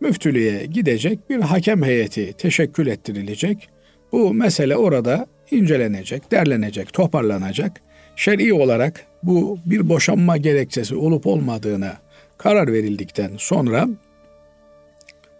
müftülüğe 0.00 0.66
gidecek 0.66 1.30
bir 1.30 1.40
hakem 1.40 1.82
heyeti 1.82 2.32
teşekkül 2.32 2.86
ettirilecek. 2.86 3.68
Bu 4.12 4.34
mesele 4.34 4.76
orada 4.76 5.26
incelenecek, 5.50 6.30
derlenecek, 6.32 6.92
toparlanacak. 6.92 7.80
Şer'i 8.16 8.54
olarak 8.54 9.06
bu 9.22 9.58
bir 9.66 9.88
boşanma 9.88 10.36
gerekçesi 10.36 10.94
olup 10.94 11.26
olmadığına 11.26 11.96
karar 12.42 12.72
verildikten 12.72 13.32
sonra 13.38 13.88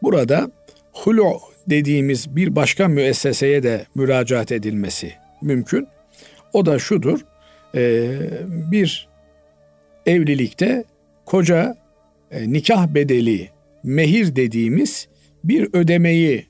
burada 0.02 0.50
hulu 0.92 1.40
dediğimiz 1.66 2.36
bir 2.36 2.56
başka 2.56 2.88
müesseseye 2.88 3.62
de 3.62 3.86
müracaat 3.94 4.52
edilmesi 4.52 5.12
mümkün. 5.42 5.88
O 6.52 6.66
da 6.66 6.78
şudur, 6.78 7.20
e, 7.74 8.10
bir 8.46 9.08
evlilikte 10.06 10.84
koca 11.26 11.76
e, 12.30 12.52
nikah 12.52 12.88
bedeli, 12.88 13.50
mehir 13.82 14.36
dediğimiz 14.36 15.08
bir 15.44 15.68
ödemeyi 15.72 16.46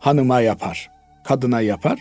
hanıma 0.00 0.40
yapar, 0.40 0.90
kadına 1.24 1.60
yapar. 1.60 1.98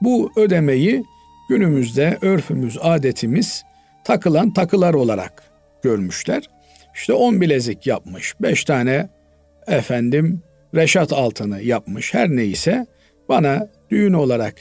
Bu 0.00 0.32
ödemeyi 0.36 1.04
günümüzde 1.48 2.18
örfümüz, 2.22 2.78
adetimiz 2.80 3.64
takılan 4.04 4.52
takılar 4.52 4.94
olarak 4.94 5.42
görmüşler. 5.82 6.59
İşte 7.00 7.12
on 7.12 7.40
bilezik 7.40 7.86
yapmış, 7.86 8.34
beş 8.40 8.64
tane 8.64 9.08
efendim 9.66 10.42
reşat 10.74 11.12
altını 11.12 11.62
yapmış 11.62 12.14
her 12.14 12.28
neyse 12.28 12.86
bana 13.28 13.68
düğün 13.90 14.12
olarak 14.12 14.54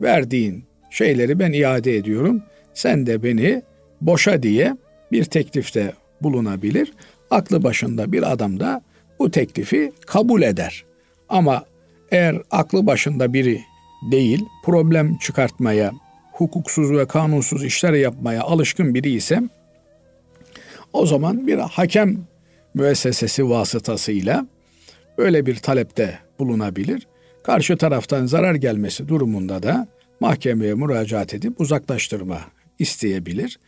verdiğin 0.00 0.64
şeyleri 0.90 1.38
ben 1.38 1.52
iade 1.52 1.96
ediyorum. 1.96 2.42
Sen 2.74 3.06
de 3.06 3.22
beni 3.22 3.62
boşa 4.00 4.42
diye 4.42 4.76
bir 5.12 5.24
teklifte 5.24 5.92
bulunabilir. 6.22 6.92
Aklı 7.30 7.62
başında 7.62 8.12
bir 8.12 8.32
adam 8.32 8.60
da 8.60 8.82
bu 9.18 9.30
teklifi 9.30 9.92
kabul 10.06 10.42
eder. 10.42 10.84
Ama 11.28 11.64
eğer 12.10 12.36
aklı 12.50 12.86
başında 12.86 13.32
biri 13.32 13.60
değil, 14.10 14.44
problem 14.64 15.18
çıkartmaya, 15.18 15.92
hukuksuz 16.32 16.92
ve 16.92 17.06
kanunsuz 17.06 17.64
işler 17.64 17.92
yapmaya 17.92 18.42
alışkın 18.42 18.94
biri 18.94 19.10
ise 19.10 19.40
o 20.92 21.06
zaman 21.06 21.46
bir 21.46 21.58
hakem 21.58 22.26
müessesesi 22.74 23.50
vasıtasıyla 23.50 24.46
böyle 25.18 25.46
bir 25.46 25.56
talepte 25.56 26.18
bulunabilir. 26.38 27.06
Karşı 27.42 27.76
taraftan 27.76 28.26
zarar 28.26 28.54
gelmesi 28.54 29.08
durumunda 29.08 29.62
da 29.62 29.88
mahkemeye 30.20 30.74
müracaat 30.74 31.34
edip 31.34 31.60
uzaklaştırma 31.60 32.40
isteyebilir. 32.78 33.58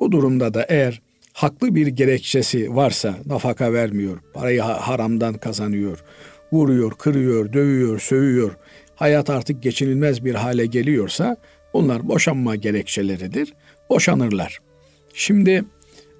Bu 0.00 0.12
durumda 0.12 0.54
da 0.54 0.66
eğer 0.68 1.02
haklı 1.32 1.74
bir 1.74 1.86
gerekçesi 1.86 2.76
varsa 2.76 3.14
nafaka 3.26 3.72
vermiyor, 3.72 4.18
parayı 4.34 4.60
haramdan 4.60 5.34
kazanıyor, 5.34 6.04
vuruyor, 6.52 6.92
kırıyor, 6.92 7.52
dövüyor, 7.52 7.98
sövüyor, 7.98 8.56
hayat 8.94 9.30
artık 9.30 9.62
geçinilmez 9.62 10.24
bir 10.24 10.34
hale 10.34 10.66
geliyorsa 10.66 11.36
bunlar 11.74 12.08
boşanma 12.08 12.56
gerekçeleridir. 12.56 13.54
Boşanırlar. 13.90 14.58
Şimdi 15.14 15.64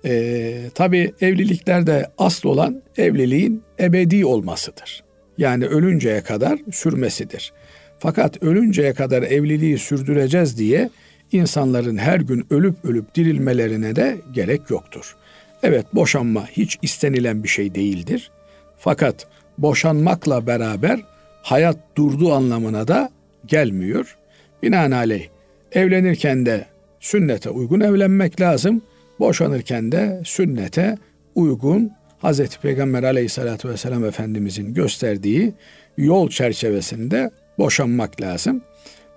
e, 0.05 0.55
tabi 0.75 1.13
evliliklerde 1.21 2.11
asıl 2.19 2.49
olan 2.49 2.83
evliliğin 2.97 3.63
ebedi 3.81 4.27
olmasıdır. 4.27 5.05
Yani 5.39 5.67
ölünceye 5.67 6.21
kadar 6.21 6.59
sürmesidir. 6.73 7.53
Fakat 7.99 8.43
ölünceye 8.43 8.95
kadar 8.95 9.23
evliliği 9.23 9.79
sürdüreceğiz 9.79 10.59
diye 10.59 10.91
insanların 11.33 11.97
her 11.97 12.21
gün 12.21 12.47
ölüp 12.51 12.85
ölüp 12.85 13.15
dirilmelerine 13.15 13.97
de 13.97 14.17
gerek 14.33 14.71
yoktur. 14.71 15.17
Evet 15.63 15.87
boşanma 15.95 16.47
hiç 16.47 16.79
istenilen 16.83 17.43
bir 17.43 17.49
şey 17.49 17.75
değildir. 17.75 18.31
Fakat 18.79 19.27
boşanmakla 19.59 20.47
beraber 20.47 21.01
hayat 21.43 21.77
durduğu 21.97 22.33
anlamına 22.33 22.89
da 22.89 23.11
gelmiyor. 23.47 24.17
Binaenaleyh 24.63 25.29
evlenirken 25.73 26.47
de 26.47 26.67
sünnete 27.01 27.51
uygun 27.51 27.81
evlenmek 27.81 28.41
lazım. 28.41 28.83
Boşanırken 29.21 29.93
de 29.93 30.21
sünnete 30.25 30.99
uygun 31.35 31.93
Hazreti 32.19 32.61
Peygamber 32.61 33.03
aleyhissalatü 33.03 33.69
vesselam 33.69 34.05
Efendimizin 34.05 34.75
gösterdiği 34.75 35.55
yol 35.97 36.31
çerçevesinde 36.31 37.31
boşanmak 37.59 38.21
lazım. 38.21 38.63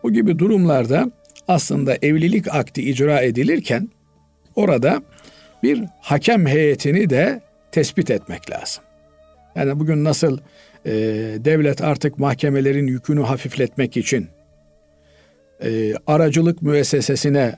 Bu 0.03 0.13
gibi 0.13 0.39
durumlarda 0.39 1.11
aslında 1.47 1.95
evlilik 2.01 2.55
akti 2.55 2.89
icra 2.89 3.21
edilirken 3.21 3.89
orada 4.55 5.01
bir 5.63 5.83
hakem 6.01 6.45
heyetini 6.47 7.09
de 7.09 7.41
tespit 7.71 8.11
etmek 8.11 8.51
lazım. 8.51 8.83
Yani 9.55 9.79
bugün 9.79 10.03
nasıl 10.03 10.37
e, 10.85 10.91
devlet 11.39 11.81
artık 11.81 12.19
mahkemelerin 12.19 12.87
yükünü 12.87 13.21
hafifletmek 13.21 13.97
için 13.97 14.27
e, 15.63 15.93
aracılık 16.07 16.61
müessesesine 16.61 17.55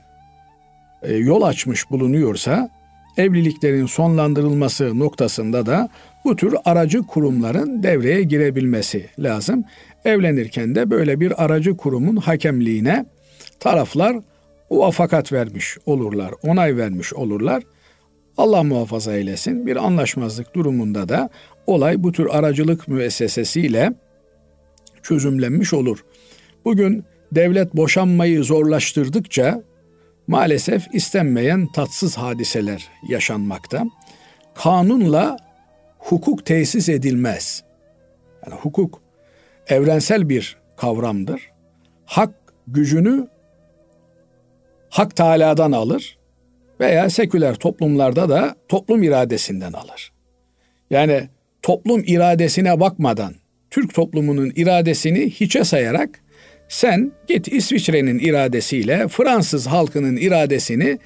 yol 1.08 1.42
açmış 1.42 1.90
bulunuyorsa 1.90 2.70
evliliklerin 3.16 3.86
sonlandırılması 3.86 4.98
noktasında 4.98 5.66
da 5.66 5.88
bu 6.24 6.36
tür 6.36 6.54
aracı 6.64 7.02
kurumların 7.02 7.82
devreye 7.82 8.22
girebilmesi 8.22 9.06
lazım. 9.18 9.64
Evlenirken 10.04 10.74
de 10.74 10.90
böyle 10.90 11.20
bir 11.20 11.44
aracı 11.44 11.76
kurumun 11.76 12.16
hakemliğine 12.16 13.06
taraflar 13.60 14.16
muvaffakat 14.70 15.32
vermiş 15.32 15.78
olurlar, 15.86 16.34
onay 16.42 16.76
vermiş 16.76 17.14
olurlar. 17.14 17.62
Allah 18.36 18.62
muhafaza 18.62 19.16
eylesin 19.16 19.66
bir 19.66 19.76
anlaşmazlık 19.76 20.54
durumunda 20.54 21.08
da 21.08 21.30
olay 21.66 22.02
bu 22.02 22.12
tür 22.12 22.26
aracılık 22.30 22.88
müessesesiyle 22.88 23.94
çözümlenmiş 25.02 25.72
olur. 25.72 26.04
Bugün 26.64 27.04
devlet 27.32 27.76
boşanmayı 27.76 28.44
zorlaştırdıkça 28.44 29.62
maalesef 30.26 30.94
istenmeyen 30.94 31.66
tatsız 31.66 32.16
hadiseler 32.16 32.88
yaşanmakta. 33.08 33.84
Kanunla 34.54 35.36
hukuk 35.98 36.46
tesis 36.46 36.88
edilmez. 36.88 37.64
Yani 38.46 38.60
hukuk 38.60 39.02
evrensel 39.68 40.28
bir 40.28 40.56
kavramdır. 40.76 41.50
Hak 42.04 42.34
gücünü 42.66 43.28
Hak 44.90 45.16
Teala'dan 45.16 45.72
alır. 45.72 46.18
veya 46.80 47.10
seküler 47.10 47.54
toplumlarda 47.54 48.28
da 48.28 48.54
toplum 48.68 49.02
iradesinden 49.02 49.72
alır. 49.72 50.12
Yani 50.90 51.28
toplum 51.62 52.02
iradesine 52.06 52.80
bakmadan 52.80 53.34
Türk 53.70 53.94
toplumunun 53.94 54.52
iradesini 54.56 55.30
hiçe 55.30 55.64
sayarak 55.64 56.23
sen 56.74 57.12
git 57.26 57.48
İsviçre'nin 57.48 58.18
iradesiyle 58.18 59.08
Fransız 59.08 59.66
halkının 59.66 60.16
iradesini 60.16 60.98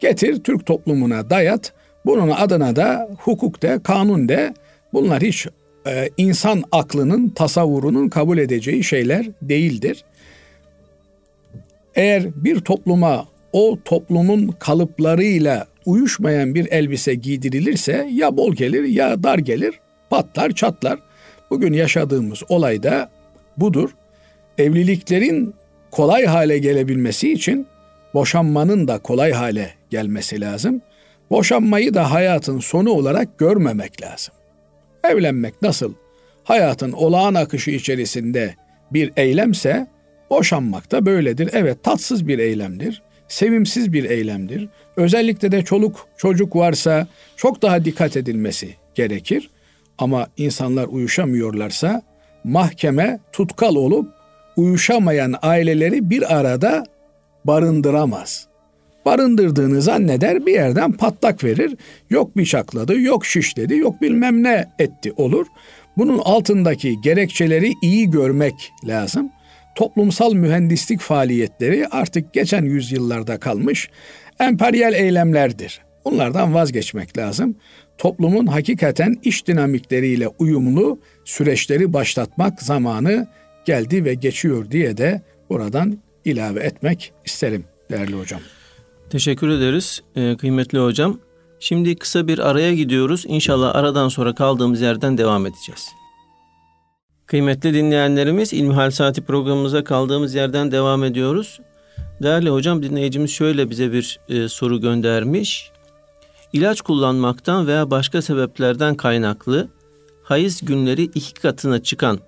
getir 0.00 0.42
Türk 0.44 0.66
toplumuna 0.66 1.30
dayat. 1.30 1.72
Bunun 2.04 2.30
adına 2.30 2.76
da 2.76 3.08
hukuk 3.18 3.62
de, 3.62 3.78
kanun 3.84 4.28
de 4.28 4.54
bunlar 4.92 5.22
hiç 5.22 5.46
e, 5.86 6.10
insan 6.16 6.62
aklının, 6.72 7.28
tasavvurunun 7.28 8.08
kabul 8.08 8.38
edeceği 8.38 8.84
şeyler 8.84 9.26
değildir. 9.42 10.04
Eğer 11.94 12.24
bir 12.44 12.60
topluma 12.60 13.28
o 13.52 13.78
toplumun 13.84 14.48
kalıplarıyla 14.58 15.66
uyuşmayan 15.86 16.54
bir 16.54 16.72
elbise 16.72 17.14
giydirilirse 17.14 18.08
ya 18.12 18.36
bol 18.36 18.54
gelir 18.54 18.84
ya 18.84 19.22
dar 19.22 19.38
gelir, 19.38 19.74
patlar, 20.10 20.50
çatlar. 20.50 20.98
Bugün 21.50 21.72
yaşadığımız 21.72 22.42
olay 22.48 22.82
da 22.82 23.10
budur. 23.56 23.90
Evliliklerin 24.58 25.54
kolay 25.90 26.24
hale 26.24 26.58
gelebilmesi 26.58 27.32
için 27.32 27.66
boşanmanın 28.14 28.88
da 28.88 28.98
kolay 28.98 29.32
hale 29.32 29.74
gelmesi 29.90 30.40
lazım. 30.40 30.82
Boşanmayı 31.30 31.94
da 31.94 32.10
hayatın 32.10 32.58
sonu 32.58 32.90
olarak 32.90 33.38
görmemek 33.38 34.02
lazım. 34.02 34.34
Evlenmek 35.04 35.62
nasıl 35.62 35.94
hayatın 36.44 36.92
olağan 36.92 37.34
akışı 37.34 37.70
içerisinde 37.70 38.54
bir 38.92 39.12
eylemse 39.16 39.86
boşanmak 40.30 40.92
da 40.92 41.06
böyledir. 41.06 41.50
Evet 41.52 41.82
tatsız 41.82 42.28
bir 42.28 42.38
eylemdir. 42.38 43.02
Sevimsiz 43.28 43.92
bir 43.92 44.04
eylemdir. 44.04 44.68
Özellikle 44.96 45.52
de 45.52 45.64
çoluk 45.64 46.08
çocuk 46.16 46.56
varsa 46.56 47.06
çok 47.36 47.62
daha 47.62 47.84
dikkat 47.84 48.16
edilmesi 48.16 48.74
gerekir. 48.94 49.50
Ama 49.98 50.28
insanlar 50.36 50.86
uyuşamıyorlarsa 50.86 52.02
mahkeme 52.44 53.20
tutkal 53.32 53.74
olup 53.74 54.15
uyuşamayan 54.56 55.34
aileleri 55.42 56.10
bir 56.10 56.36
arada 56.36 56.84
barındıramaz. 57.44 58.46
Barındırdığını 59.04 59.82
zanneder 59.82 60.46
bir 60.46 60.52
yerden 60.52 60.92
patlak 60.92 61.44
verir. 61.44 61.76
Yok 62.10 62.36
bıçakladı, 62.36 63.00
yok 63.00 63.26
şişledi, 63.26 63.76
yok 63.76 64.02
bilmem 64.02 64.42
ne 64.42 64.72
etti 64.78 65.12
olur. 65.12 65.46
Bunun 65.96 66.18
altındaki 66.18 67.00
gerekçeleri 67.00 67.72
iyi 67.82 68.10
görmek 68.10 68.72
lazım. 68.84 69.30
Toplumsal 69.74 70.34
mühendislik 70.34 71.00
faaliyetleri 71.00 71.86
artık 71.90 72.32
geçen 72.32 72.64
yüzyıllarda 72.64 73.40
kalmış 73.40 73.90
emperyal 74.40 74.94
eylemlerdir. 74.94 75.80
Bunlardan 76.04 76.54
vazgeçmek 76.54 77.18
lazım. 77.18 77.56
Toplumun 77.98 78.46
hakikaten 78.46 79.14
iş 79.22 79.46
dinamikleriyle 79.46 80.28
uyumlu 80.28 81.00
süreçleri 81.24 81.92
başlatmak 81.92 82.62
zamanı 82.62 83.26
geldi 83.66 84.04
ve 84.04 84.14
geçiyor 84.14 84.70
diye 84.70 84.96
de 84.96 85.22
buradan 85.50 85.98
ilave 86.24 86.60
etmek 86.60 87.12
isterim 87.24 87.64
değerli 87.90 88.14
hocam. 88.14 88.40
Teşekkür 89.10 89.48
ederiz 89.48 90.02
e, 90.16 90.36
kıymetli 90.36 90.78
hocam. 90.78 91.18
Şimdi 91.60 91.96
kısa 91.96 92.28
bir 92.28 92.38
araya 92.38 92.74
gidiyoruz. 92.74 93.24
İnşallah 93.28 93.74
aradan 93.74 94.08
sonra 94.08 94.34
kaldığımız 94.34 94.80
yerden 94.80 95.18
devam 95.18 95.46
edeceğiz. 95.46 95.88
Kıymetli 97.26 97.74
dinleyenlerimiz 97.74 98.52
İlmihal 98.52 98.90
Saati 98.90 99.22
programımıza 99.22 99.84
kaldığımız 99.84 100.34
yerden 100.34 100.72
devam 100.72 101.04
ediyoruz. 101.04 101.60
Değerli 102.22 102.50
hocam 102.50 102.82
dinleyicimiz 102.82 103.30
şöyle 103.30 103.70
bize 103.70 103.92
bir 103.92 104.20
e, 104.28 104.48
soru 104.48 104.80
göndermiş. 104.80 105.70
İlaç 106.52 106.80
kullanmaktan 106.80 107.66
veya 107.66 107.90
başka 107.90 108.22
sebeplerden 108.22 108.94
kaynaklı 108.94 109.68
hayız 110.22 110.60
günleri 110.64 111.02
iki 111.02 111.34
katına 111.34 111.82
çıkan 111.82 112.20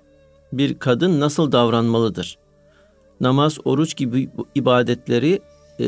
bir 0.53 0.79
kadın 0.79 1.19
nasıl 1.19 1.51
davranmalıdır? 1.51 2.37
Namaz, 3.21 3.57
oruç 3.65 3.95
gibi 3.95 4.29
ibadetleri 4.55 5.39
e, 5.79 5.87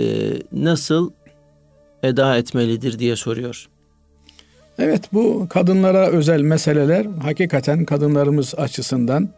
nasıl 0.51 1.11
eda 2.03 2.37
etmelidir 2.37 2.99
diye 2.99 3.15
soruyor. 3.15 3.67
Evet 4.79 5.13
bu 5.13 5.47
kadınlara 5.49 6.07
özel 6.07 6.41
meseleler 6.41 7.05
hakikaten 7.21 7.85
kadınlarımız 7.85 8.55
açısından 8.57 9.29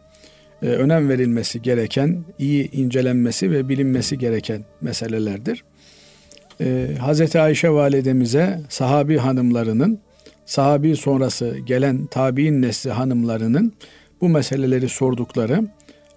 e, 0.62 0.66
önem 0.66 1.08
verilmesi 1.08 1.62
gereken, 1.62 2.24
iyi 2.38 2.70
incelenmesi 2.70 3.50
ve 3.50 3.68
bilinmesi 3.68 4.18
gereken 4.18 4.64
meselelerdir. 4.80 5.64
E, 6.60 6.88
Hz. 7.00 7.36
Ayşe 7.36 7.70
validemize 7.70 8.60
sahabi 8.68 9.16
hanımlarının, 9.16 9.98
sahabi 10.46 10.96
sonrası 10.96 11.58
gelen 11.58 12.06
tabi'in 12.06 12.62
nesli 12.62 12.90
hanımlarının 12.90 13.72
bu 14.24 14.28
meseleleri 14.28 14.88
sordukları, 14.88 15.64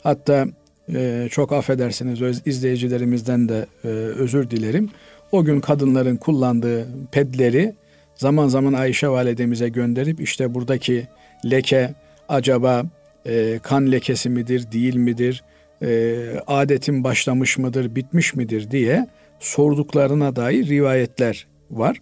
hatta 0.03 0.45
e, 0.93 1.27
çok 1.31 1.53
affedersiniz 1.53 2.41
izleyicilerimizden 2.45 3.49
de 3.49 3.65
e, 3.83 3.87
özür 3.87 4.49
dilerim. 4.49 4.89
O 5.31 5.43
gün 5.43 5.59
kadınların 5.59 6.17
kullandığı 6.17 6.87
pedleri 7.11 7.75
zaman 8.15 8.47
zaman 8.47 8.73
Ayşe 8.73 9.07
validemize 9.07 9.69
gönderip 9.69 10.21
işte 10.21 10.53
buradaki 10.53 11.07
leke 11.51 11.93
acaba 12.29 12.83
e, 13.25 13.59
kan 13.63 13.91
lekesi 13.91 14.29
midir, 14.29 14.71
değil 14.71 14.95
midir, 14.95 15.43
e, 15.81 16.15
adetin 16.47 17.03
başlamış 17.03 17.57
mıdır, 17.57 17.95
bitmiş 17.95 18.35
midir 18.35 18.71
diye 18.71 19.07
sorduklarına 19.39 20.35
dair 20.35 20.67
rivayetler 20.67 21.47
var. 21.71 21.97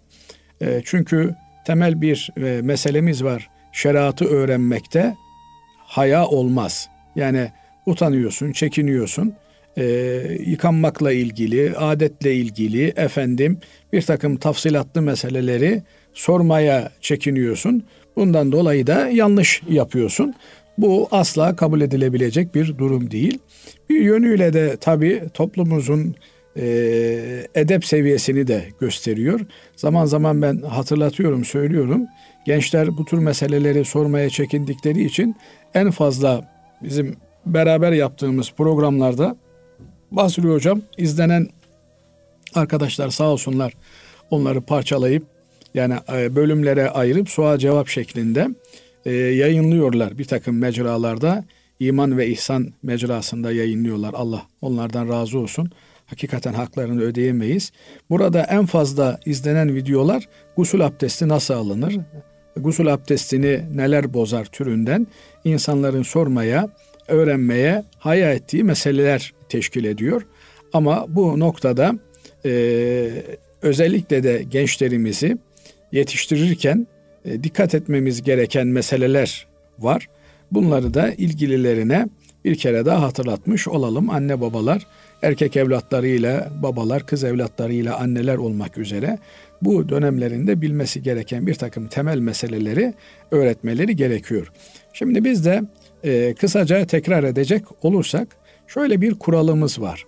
E, 0.60 0.82
çünkü 0.84 1.34
temel 1.66 2.00
bir 2.00 2.30
e, 2.36 2.62
meselemiz 2.62 3.24
var. 3.24 3.50
Şeriatı 3.72 4.24
öğrenmekte 4.24 5.14
haya 5.86 6.26
olmaz. 6.26 6.88
Yani 7.16 7.50
utanıyorsun, 7.86 8.52
çekiniyorsun. 8.52 9.34
E, 9.78 9.84
yıkanmakla 10.46 11.12
ilgili, 11.12 11.76
adetle 11.76 12.34
ilgili 12.34 12.92
efendim 12.96 13.58
bir 13.92 14.02
takım 14.02 14.36
tafsilatlı 14.36 15.02
meseleleri 15.02 15.82
sormaya 16.14 16.92
çekiniyorsun. 17.00 17.84
Bundan 18.16 18.52
dolayı 18.52 18.86
da 18.86 19.08
yanlış 19.08 19.62
yapıyorsun. 19.68 20.34
Bu 20.78 21.08
asla 21.10 21.56
kabul 21.56 21.80
edilebilecek 21.80 22.54
bir 22.54 22.78
durum 22.78 23.10
değil. 23.10 23.38
Bir 23.90 24.00
yönüyle 24.00 24.52
de 24.52 24.76
tabii 24.80 25.22
toplumumuzun 25.34 26.14
e, 26.56 26.66
edep 27.54 27.84
seviyesini 27.84 28.46
de 28.46 28.64
gösteriyor. 28.80 29.40
Zaman 29.76 30.04
zaman 30.04 30.42
ben 30.42 30.56
hatırlatıyorum, 30.56 31.44
söylüyorum. 31.44 32.06
Gençler 32.46 32.96
bu 32.96 33.04
tür 33.04 33.18
meseleleri 33.18 33.84
sormaya 33.84 34.30
çekindikleri 34.30 35.04
için 35.04 35.36
en 35.76 35.90
fazla 35.90 36.44
bizim 36.82 37.16
beraber 37.46 37.92
yaptığımız 37.92 38.52
programlarda 38.52 39.36
Basri 40.10 40.48
Hocam 40.48 40.82
izlenen 40.98 41.48
arkadaşlar 42.54 43.10
sağ 43.10 43.24
olsunlar 43.24 43.72
onları 44.30 44.60
parçalayıp 44.60 45.22
yani 45.74 45.94
e, 46.12 46.36
bölümlere 46.36 46.90
ayırıp 46.90 47.28
sual 47.28 47.58
cevap 47.58 47.88
şeklinde 47.88 48.48
e, 49.06 49.12
yayınlıyorlar 49.12 50.18
bir 50.18 50.24
takım 50.24 50.58
mecralarda. 50.58 51.44
iman 51.80 52.18
ve 52.18 52.28
ihsan 52.28 52.72
mecrasında 52.82 53.52
yayınlıyorlar. 53.52 54.14
Allah 54.14 54.42
onlardan 54.62 55.08
razı 55.08 55.38
olsun. 55.38 55.70
Hakikaten 56.06 56.52
haklarını 56.52 57.02
ödeyemeyiz. 57.02 57.72
Burada 58.10 58.42
en 58.42 58.66
fazla 58.66 59.20
izlenen 59.26 59.74
videolar 59.74 60.28
gusül 60.56 60.86
abdesti 60.86 61.28
nasıl 61.28 61.54
alınır? 61.54 61.96
Gusül 62.56 62.92
abdestini 62.92 63.60
neler 63.74 64.14
bozar 64.14 64.44
türünden 64.44 65.06
insanların 65.44 66.02
sormaya, 66.02 66.68
öğrenmeye 67.08 67.84
haya 67.98 68.32
ettiği 68.32 68.64
meseleler 68.64 69.34
teşkil 69.48 69.84
ediyor. 69.84 70.26
Ama 70.72 71.06
bu 71.08 71.40
noktada 71.40 71.92
e, 72.44 72.52
özellikle 73.62 74.22
de 74.22 74.42
gençlerimizi 74.50 75.38
yetiştirirken 75.92 76.86
e, 77.24 77.42
dikkat 77.42 77.74
etmemiz 77.74 78.22
gereken 78.22 78.66
meseleler 78.66 79.46
var. 79.78 80.08
Bunları 80.52 80.94
da 80.94 81.12
ilgililerine 81.12 82.08
bir 82.44 82.54
kere 82.54 82.86
daha 82.86 83.02
hatırlatmış 83.02 83.68
olalım. 83.68 84.10
Anne 84.10 84.40
babalar, 84.40 84.86
erkek 85.22 85.56
evlatlarıyla 85.56 86.48
babalar, 86.62 87.06
kız 87.06 87.24
evlatlarıyla 87.24 87.98
anneler 87.98 88.36
olmak 88.36 88.78
üzere 88.78 89.18
bu 89.62 89.88
dönemlerinde 89.88 90.60
bilmesi 90.60 91.02
gereken 91.02 91.46
bir 91.46 91.54
takım 91.54 91.88
temel 91.88 92.18
meseleleri 92.18 92.94
öğretmeleri 93.30 93.96
gerekiyor. 93.96 94.52
Şimdi 94.92 95.24
biz 95.24 95.44
de 95.44 95.62
e, 96.04 96.34
kısaca 96.34 96.86
tekrar 96.86 97.24
edecek 97.24 97.64
olursak 97.82 98.28
şöyle 98.66 99.00
bir 99.00 99.14
kuralımız 99.14 99.80
var. 99.80 100.04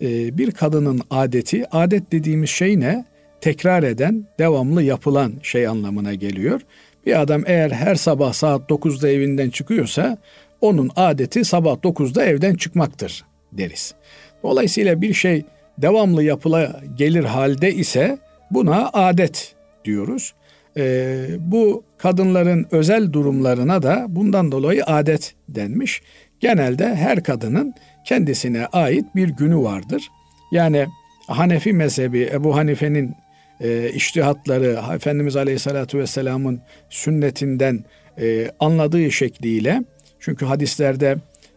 E, 0.00 0.38
bir 0.38 0.50
kadının 0.50 1.00
adeti, 1.10 1.70
adet 1.70 2.12
dediğimiz 2.12 2.50
şey 2.50 2.80
ne? 2.80 3.04
tekrar 3.40 3.82
eden, 3.82 4.26
devamlı 4.38 4.82
yapılan 4.82 5.32
şey 5.42 5.66
anlamına 5.66 6.14
geliyor. 6.14 6.60
Bir 7.06 7.20
adam 7.20 7.42
eğer 7.46 7.70
her 7.70 7.94
sabah 7.94 8.32
saat 8.32 8.70
9'da 8.70 9.08
evinden 9.08 9.50
çıkıyorsa 9.50 10.18
onun 10.60 10.90
adeti 10.96 11.44
sabah 11.44 11.74
9'da 11.74 12.24
evden 12.24 12.54
çıkmaktır 12.54 13.24
deriz. 13.52 13.94
Dolayısıyla 14.42 15.02
bir 15.02 15.14
şey 15.14 15.44
devamlı 15.78 16.22
yapıla 16.22 16.80
gelir 16.96 17.24
halde 17.24 17.74
ise 17.74 18.18
Buna 18.50 18.90
adet 18.92 19.54
diyoruz. 19.84 20.34
E, 20.76 21.26
bu 21.38 21.84
kadınların 21.98 22.66
özel 22.70 23.12
durumlarına 23.12 23.82
da 23.82 24.06
bundan 24.08 24.52
dolayı 24.52 24.84
adet 24.84 25.34
denmiş. 25.48 26.02
Genelde 26.40 26.94
her 26.94 27.22
kadının 27.22 27.74
kendisine 28.04 28.66
ait 28.66 29.04
bir 29.14 29.28
günü 29.28 29.56
vardır. 29.56 30.08
Yani 30.52 30.86
Hanefi 31.26 31.72
mezhebi 31.72 32.30
Ebu 32.32 32.56
Hanife'nin 32.56 33.14
e, 33.60 33.90
iştihatları 33.90 34.94
Efendimiz 34.94 35.36
Aleyhisselatü 35.36 35.98
Vesselam'ın 35.98 36.60
sünnetinden 36.90 37.84
e, 38.20 38.50
anladığı 38.60 39.12
şekliyle 39.12 39.82
çünkü 40.20 40.46
hadislerde 40.46 41.16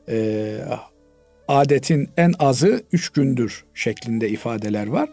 e, 0.09 0.57
adetin 1.47 2.09
en 2.17 2.33
azı 2.39 2.83
üç 2.91 3.09
gündür 3.09 3.65
şeklinde 3.73 4.29
ifadeler 4.29 4.87
var. 4.87 5.09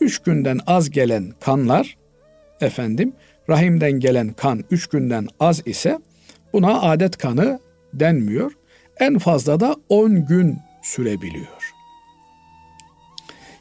Üç 0.00 0.18
günden 0.18 0.60
az 0.66 0.90
gelen 0.90 1.32
kanlar 1.40 1.96
efendim 2.60 3.12
rahimden 3.48 3.92
gelen 3.92 4.32
kan 4.32 4.64
üç 4.70 4.86
günden 4.86 5.28
az 5.40 5.62
ise 5.66 5.98
buna 6.52 6.80
adet 6.80 7.16
kanı 7.16 7.60
denmiyor. 7.94 8.52
En 9.00 9.18
fazla 9.18 9.60
da 9.60 9.76
on 9.88 10.26
gün 10.26 10.58
sürebiliyor. 10.82 11.72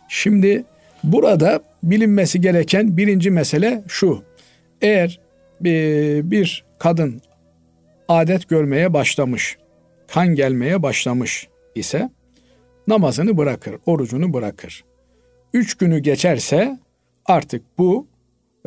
Şimdi 0.10 0.64
burada 1.04 1.64
bilinmesi 1.84 2.42
gereken 2.42 2.98
birinci 2.98 3.32
mesele 3.32 3.84
şu. 3.88 4.24
Eğer 4.82 5.20
bir 5.62 6.66
kadın 6.80 7.22
adet 8.08 8.50
görmeye 8.50 8.94
başlamış, 8.94 9.58
kan 10.08 10.28
gelmeye 10.28 10.84
başlamış 10.84 11.48
ise 11.76 12.10
namazını 12.88 13.38
bırakır, 13.38 13.76
orucunu 13.86 14.34
bırakır. 14.34 14.84
Üç 15.54 15.76
günü 15.76 16.00
geçerse 16.00 16.80
artık 17.26 17.62
bu 17.78 18.08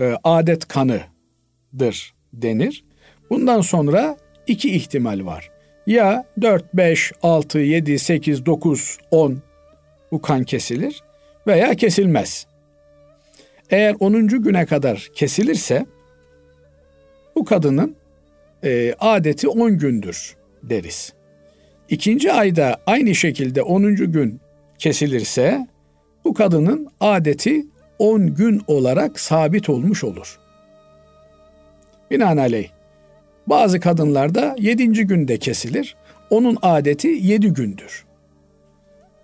e, 0.01 0.15
adet 0.25 0.69
kanıdır 0.69 2.15
denir. 2.33 2.85
Bundan 3.31 3.61
sonra 3.61 4.17
iki 4.47 4.75
ihtimal 4.75 5.27
var. 5.27 5.51
Ya 5.87 6.25
4, 6.41 6.75
5, 6.75 7.13
6, 7.23 7.59
7, 7.59 7.99
8, 7.99 8.47
9, 8.47 8.99
10 9.11 9.43
bu 10.13 10.23
kan 10.23 10.45
kesilir 10.45 11.03
veya 11.47 11.75
kesilmez. 11.75 12.47
Eğer 13.71 13.97
10. 14.01 14.29
güne 14.29 14.67
kadar 14.67 15.09
kesilirse 15.15 15.87
bu 17.37 17.45
kadının 17.45 17.97
e, 18.65 18.95
adeti 19.01 19.49
10 19.49 19.79
gündür 19.79 20.37
deriz. 20.63 21.13
İkinci 21.89 22.33
ayda 22.33 22.81
aynı 22.87 23.15
şekilde 23.15 23.63
10. 23.63 23.97
gün 23.97 24.41
kesilirse 24.79 25.67
bu 26.25 26.35
kadının 26.35 26.89
adeti 27.01 27.67
10 27.99 28.35
gün 28.35 28.63
olarak 28.67 29.21
sabit 29.21 29.69
olmuş 29.69 30.05
olur. 30.05 30.39
Binaenaleyh 32.11 32.69
bazı 33.47 33.81
kadınlarda 33.81 34.57
7. 34.59 34.93
günde 34.93 35.39
kesilir. 35.39 35.97
Onun 36.31 36.59
adeti 36.63 37.09
7 37.09 37.49
gündür. 37.49 38.05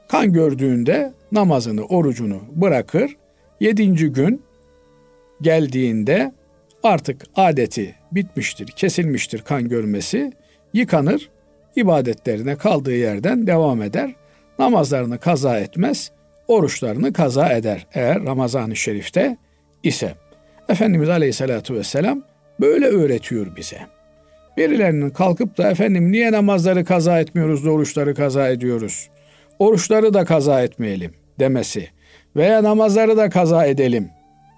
Kan 0.08 0.32
gördüğünde 0.32 1.12
namazını, 1.32 1.84
orucunu 1.84 2.40
bırakır. 2.52 3.16
7. 3.60 4.12
gün 4.12 4.42
geldiğinde 5.40 6.32
artık 6.82 7.22
adeti 7.36 7.94
bitmiştir, 8.12 8.66
kesilmiştir 8.66 9.42
kan 9.42 9.68
görmesi, 9.68 10.32
yıkanır, 10.72 11.30
ibadetlerine 11.76 12.56
kaldığı 12.56 12.96
yerden 12.96 13.46
devam 13.46 13.82
eder. 13.82 14.14
Namazlarını 14.58 15.18
kaza 15.18 15.58
etmez, 15.58 16.10
oruçlarını 16.48 17.12
kaza 17.12 17.52
eder 17.52 17.86
eğer 17.94 18.24
Ramazan-ı 18.24 18.76
Şerif'te 18.76 19.36
ise. 19.82 20.14
Efendimiz 20.68 21.08
Aleyhisselatü 21.08 21.74
Vesselam 21.74 22.22
böyle 22.60 22.86
öğretiyor 22.86 23.56
bize. 23.56 23.78
Birilerinin 24.56 25.10
kalkıp 25.10 25.58
da 25.58 25.70
efendim 25.70 26.12
niye 26.12 26.32
namazları 26.32 26.84
kaza 26.84 27.20
etmiyoruz 27.20 27.64
da 27.64 27.70
oruçları 27.70 28.14
kaza 28.14 28.48
ediyoruz? 28.48 29.08
Oruçları 29.58 30.14
da 30.14 30.24
kaza 30.24 30.62
etmeyelim 30.62 31.14
demesi 31.40 31.88
veya 32.36 32.62
namazları 32.62 33.16
da 33.16 33.30
kaza 33.30 33.66
edelim 33.66 34.08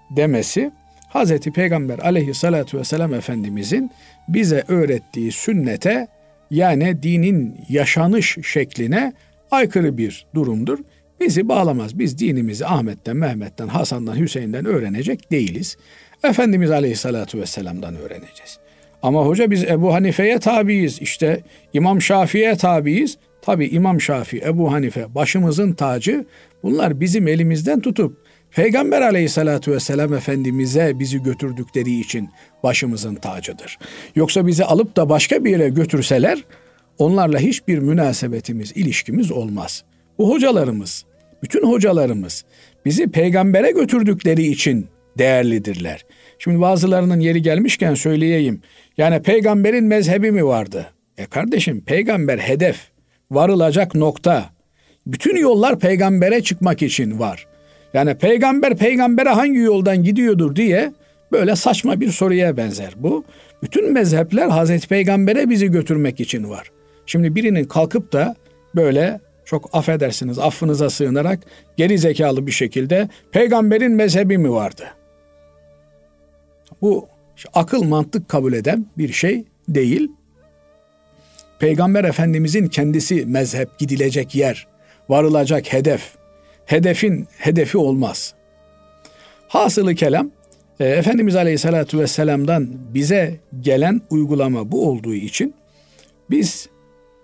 demesi 0.09 0.71
Hazreti 1.09 1.51
Peygamber 1.51 1.99
aleyhissalatu 1.99 2.77
vesselam 2.77 3.13
Efendimizin 3.13 3.91
bize 4.27 4.63
öğrettiği 4.67 5.31
sünnete 5.31 6.07
yani 6.51 7.03
dinin 7.03 7.57
yaşanış 7.69 8.37
şekline 8.43 9.13
aykırı 9.51 9.97
bir 9.97 10.25
durumdur. 10.35 10.79
Bizi 11.19 11.49
bağlamaz. 11.49 11.99
Biz 11.99 12.19
dinimizi 12.19 12.65
Ahmet'ten, 12.65 13.17
Mehmet'ten, 13.17 13.67
Hasan'dan, 13.67 14.15
Hüseyin'den 14.19 14.65
öğrenecek 14.65 15.31
değiliz. 15.31 15.77
Efendimiz 16.23 16.71
Aleyhissalatu 16.71 17.39
Vesselam'dan 17.39 17.95
öğreneceğiz. 17.95 18.59
Ama 19.01 19.25
hoca 19.25 19.51
biz 19.51 19.63
Ebu 19.63 19.93
Hanife'ye 19.93 20.39
tabiiz. 20.39 21.01
İşte 21.01 21.43
İmam 21.73 22.01
Şafii'ye 22.01 22.55
tabiiz. 22.55 23.17
Tabi 23.41 23.67
İmam 23.67 24.01
Şafii, 24.01 24.41
Ebu 24.45 24.71
Hanife 24.71 25.15
başımızın 25.15 25.73
tacı. 25.73 26.25
Bunlar 26.63 26.99
bizim 26.99 27.27
elimizden 27.27 27.79
tutup 27.79 28.17
Peygamber 28.51 29.01
aleyhissalatu 29.01 29.71
vesselam 29.71 30.13
Efendimiz'e 30.13 30.99
bizi 30.99 31.23
götürdükleri 31.23 31.99
için 31.99 32.29
başımızın 32.63 33.15
tacıdır. 33.15 33.77
Yoksa 34.15 34.47
bizi 34.47 34.65
alıp 34.65 34.95
da 34.95 35.09
başka 35.09 35.43
bir 35.43 35.51
yere 35.51 35.69
götürseler 35.69 36.43
onlarla 36.97 37.39
hiçbir 37.39 37.79
münasebetimiz, 37.79 38.71
ilişkimiz 38.75 39.31
olmaz. 39.31 39.83
Bu 40.17 40.29
hocalarımız, 40.29 41.05
bütün 41.43 41.67
hocalarımız 41.67 42.45
bizi 42.85 43.11
peygambere 43.11 43.71
götürdükleri 43.71 44.45
için 44.45 44.87
değerlidirler. 45.17 46.05
Şimdi 46.39 46.61
bazılarının 46.61 47.19
yeri 47.19 47.41
gelmişken 47.41 47.93
söyleyeyim. 47.93 48.61
Yani 48.97 49.21
peygamberin 49.21 49.83
mezhebi 49.83 50.31
mi 50.31 50.45
vardı? 50.45 50.85
E 51.17 51.25
kardeşim 51.25 51.81
peygamber 51.81 52.37
hedef, 52.37 52.79
varılacak 53.31 53.95
nokta. 53.95 54.49
Bütün 55.07 55.35
yollar 55.35 55.79
peygambere 55.79 56.43
çıkmak 56.43 56.81
için 56.81 57.19
var. 57.19 57.47
Yani 57.93 58.15
peygamber 58.15 58.77
peygambere 58.77 59.29
hangi 59.29 59.59
yoldan 59.59 60.03
gidiyordur 60.03 60.55
diye 60.55 60.93
böyle 61.31 61.55
saçma 61.55 61.99
bir 61.99 62.11
soruya 62.11 62.57
benzer 62.57 62.93
bu. 62.97 63.25
Bütün 63.63 63.93
mezhepler 63.93 64.47
Hazreti 64.47 64.87
Peygamber'e 64.87 65.49
bizi 65.49 65.71
götürmek 65.71 66.19
için 66.19 66.49
var. 66.49 66.71
Şimdi 67.05 67.35
birinin 67.35 67.63
kalkıp 67.63 68.13
da 68.13 68.35
böyle 68.75 69.19
çok 69.49 69.69
affedersiniz 69.75 70.39
affınıza 70.39 70.89
sığınarak 70.89 71.39
geri 71.77 71.97
zekalı 71.97 72.47
bir 72.47 72.51
şekilde 72.51 73.09
peygamberin 73.31 73.91
mezhebi 73.91 74.37
mi 74.37 74.51
vardı? 74.51 74.83
Bu 76.81 77.07
akıl 77.53 77.83
mantık 77.83 78.29
kabul 78.29 78.53
eden 78.53 78.85
bir 78.97 79.13
şey 79.13 79.45
değil. 79.69 80.11
Peygamber 81.59 82.03
Efendimizin 82.03 82.67
kendisi 82.67 83.25
mezhep 83.25 83.79
gidilecek 83.79 84.35
yer, 84.35 84.67
varılacak 85.09 85.73
hedef, 85.73 86.15
hedefin 86.65 87.27
hedefi 87.37 87.77
olmaz. 87.77 88.33
Hasılı 89.47 89.95
kelam 89.95 90.31
e, 90.79 90.85
Efendimiz 90.85 91.35
Aleyhisselatü 91.35 91.99
Vesselam'dan 91.99 92.69
bize 92.93 93.39
gelen 93.61 94.01
uygulama 94.09 94.71
bu 94.71 94.89
olduğu 94.89 95.13
için 95.13 95.53
biz 96.29 96.69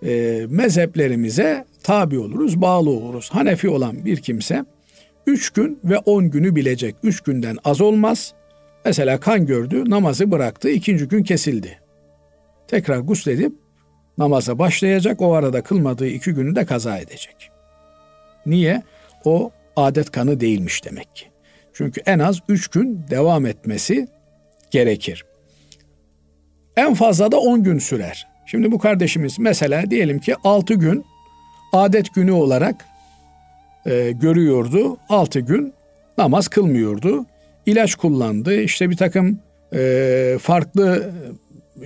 e, 0.04 0.46
mezheplerimize 0.50 1.66
tabi 1.84 2.20
oluruz, 2.20 2.62
bağlı 2.62 2.90
oluruz. 2.90 3.30
Hanefi 3.30 3.70
olan 3.70 4.06
bir 4.06 4.18
kimse 4.18 4.66
üç 5.28 5.50
gün 5.50 5.80
ve 5.84 5.98
on 5.98 6.30
günü 6.30 6.56
bilecek. 6.56 6.96
Üç 7.04 7.22
günden 7.22 7.58
az 7.64 7.82
olmaz. 7.82 8.34
Mesela 8.86 9.20
kan 9.20 9.46
gördü, 9.46 9.84
namazı 9.88 10.32
bıraktı, 10.32 10.70
ikinci 10.70 11.08
gün 11.08 11.24
kesildi. 11.24 11.80
Tekrar 12.68 13.00
gusledip 13.00 13.54
namaza 14.18 14.60
başlayacak, 14.60 15.22
o 15.22 15.34
arada 15.34 15.64
kılmadığı 15.64 16.08
iki 16.08 16.32
günü 16.32 16.56
de 16.56 16.66
kaza 16.66 16.98
edecek. 16.98 17.52
Niye? 18.46 18.84
O 19.24 19.52
adet 19.76 20.12
kanı 20.12 20.40
değilmiş 20.40 20.86
demek 20.86 21.16
ki. 21.16 21.26
Çünkü 21.74 22.02
en 22.06 22.20
az 22.20 22.40
üç 22.50 22.68
gün 22.68 23.06
devam 23.10 23.46
etmesi 23.46 24.08
gerekir. 24.72 25.26
En 26.78 26.94
fazla 26.94 27.32
da 27.32 27.40
on 27.40 27.64
gün 27.64 27.80
sürer. 27.80 28.28
Şimdi 28.46 28.72
bu 28.72 28.80
kardeşimiz 28.80 29.40
mesela 29.40 29.92
diyelim 29.92 30.20
ki 30.20 30.36
altı 30.44 30.74
gün 30.74 31.06
adet 31.74 32.14
günü 32.14 32.32
olarak 32.32 32.86
e, 33.86 34.12
görüyordu. 34.12 34.98
Altı 35.10 35.40
gün 35.40 35.74
namaz 36.18 36.48
kılmıyordu. 36.48 37.26
İlaç 37.66 37.96
kullandı. 37.96 38.62
İşte 38.62 38.90
bir 38.90 38.98
takım 38.98 39.40
e, 39.74 40.38
farklı 40.42 41.12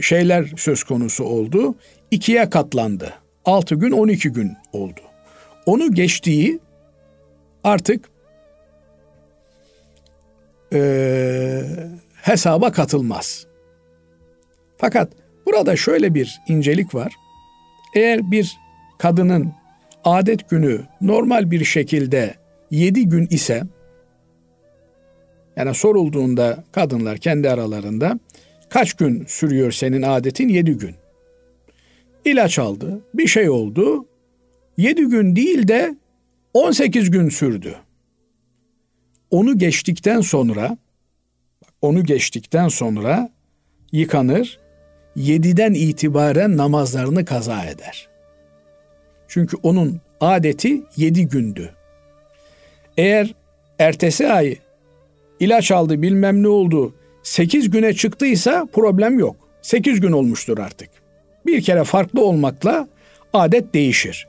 şeyler 0.02 0.46
söz 0.58 0.84
konusu 0.84 1.24
oldu. 1.24 1.76
İkiye 2.12 2.50
katlandı. 2.50 3.14
Altı 3.46 3.76
gün 3.76 3.92
on 3.92 4.08
iki 4.08 4.30
gün 4.30 4.54
oldu. 4.74 5.00
Onu 5.66 5.94
geçtiği 5.94 6.60
artık 7.64 8.10
e, 10.74 11.62
hesaba 12.22 12.72
katılmaz. 12.72 13.46
Fakat 14.78 15.10
burada 15.54 15.76
şöyle 15.76 16.14
bir 16.14 16.42
incelik 16.48 16.96
var. 16.96 17.16
Eğer 17.96 18.32
bir 18.32 18.58
kadının 18.98 19.54
adet 20.04 20.50
günü 20.50 20.82
normal 21.02 21.52
bir 21.52 21.66
şekilde 21.66 22.36
yedi 22.72 23.06
gün 23.06 23.28
ise 23.30 23.64
Yani 25.56 25.76
sorulduğunda 25.76 26.64
kadınlar 26.72 27.18
kendi 27.18 27.50
aralarında 27.50 28.20
kaç 28.70 28.94
gün 28.94 29.26
sürüyor 29.28 29.72
senin 29.72 30.02
adetin? 30.02 30.48
Yedi 30.48 30.72
gün. 30.72 30.96
İlaç 32.26 32.60
aldı, 32.60 33.02
bir 33.14 33.28
şey 33.28 33.50
oldu. 33.50 34.06
Yedi 34.78 35.06
gün 35.06 35.36
değil 35.36 35.68
de 35.68 35.96
18 36.54 37.12
gün 37.12 37.30
sürdü. 37.30 37.76
Onu 39.32 39.58
geçtikten 39.58 40.22
sonra 40.22 40.78
onu 41.82 42.04
geçtikten 42.04 42.68
sonra 42.68 43.30
yıkanır, 43.92 44.60
yediden 45.16 45.74
itibaren 45.74 46.58
namazlarını 46.58 47.26
kaza 47.26 47.66
eder. 47.66 48.08
Çünkü 49.28 49.58
onun 49.64 50.02
adeti 50.22 50.84
yedi 50.98 51.28
gündü. 51.28 51.70
Eğer 52.98 53.34
ertesi 53.80 54.28
ay 54.28 54.58
ilaç 55.40 55.72
aldı 55.72 56.02
bilmem 56.02 56.44
ne 56.44 56.48
oldu 56.48 56.94
sekiz 57.24 57.70
güne 57.70 57.94
çıktıysa 57.94 58.68
problem 58.74 59.20
yok. 59.20 59.36
Sekiz 59.62 60.00
gün 60.00 60.12
olmuştur 60.12 60.58
artık. 60.58 60.90
Bir 61.46 61.62
kere 61.62 61.84
farklı 61.84 62.26
olmakla 62.26 62.88
adet 63.34 63.74
değişir. 63.74 64.28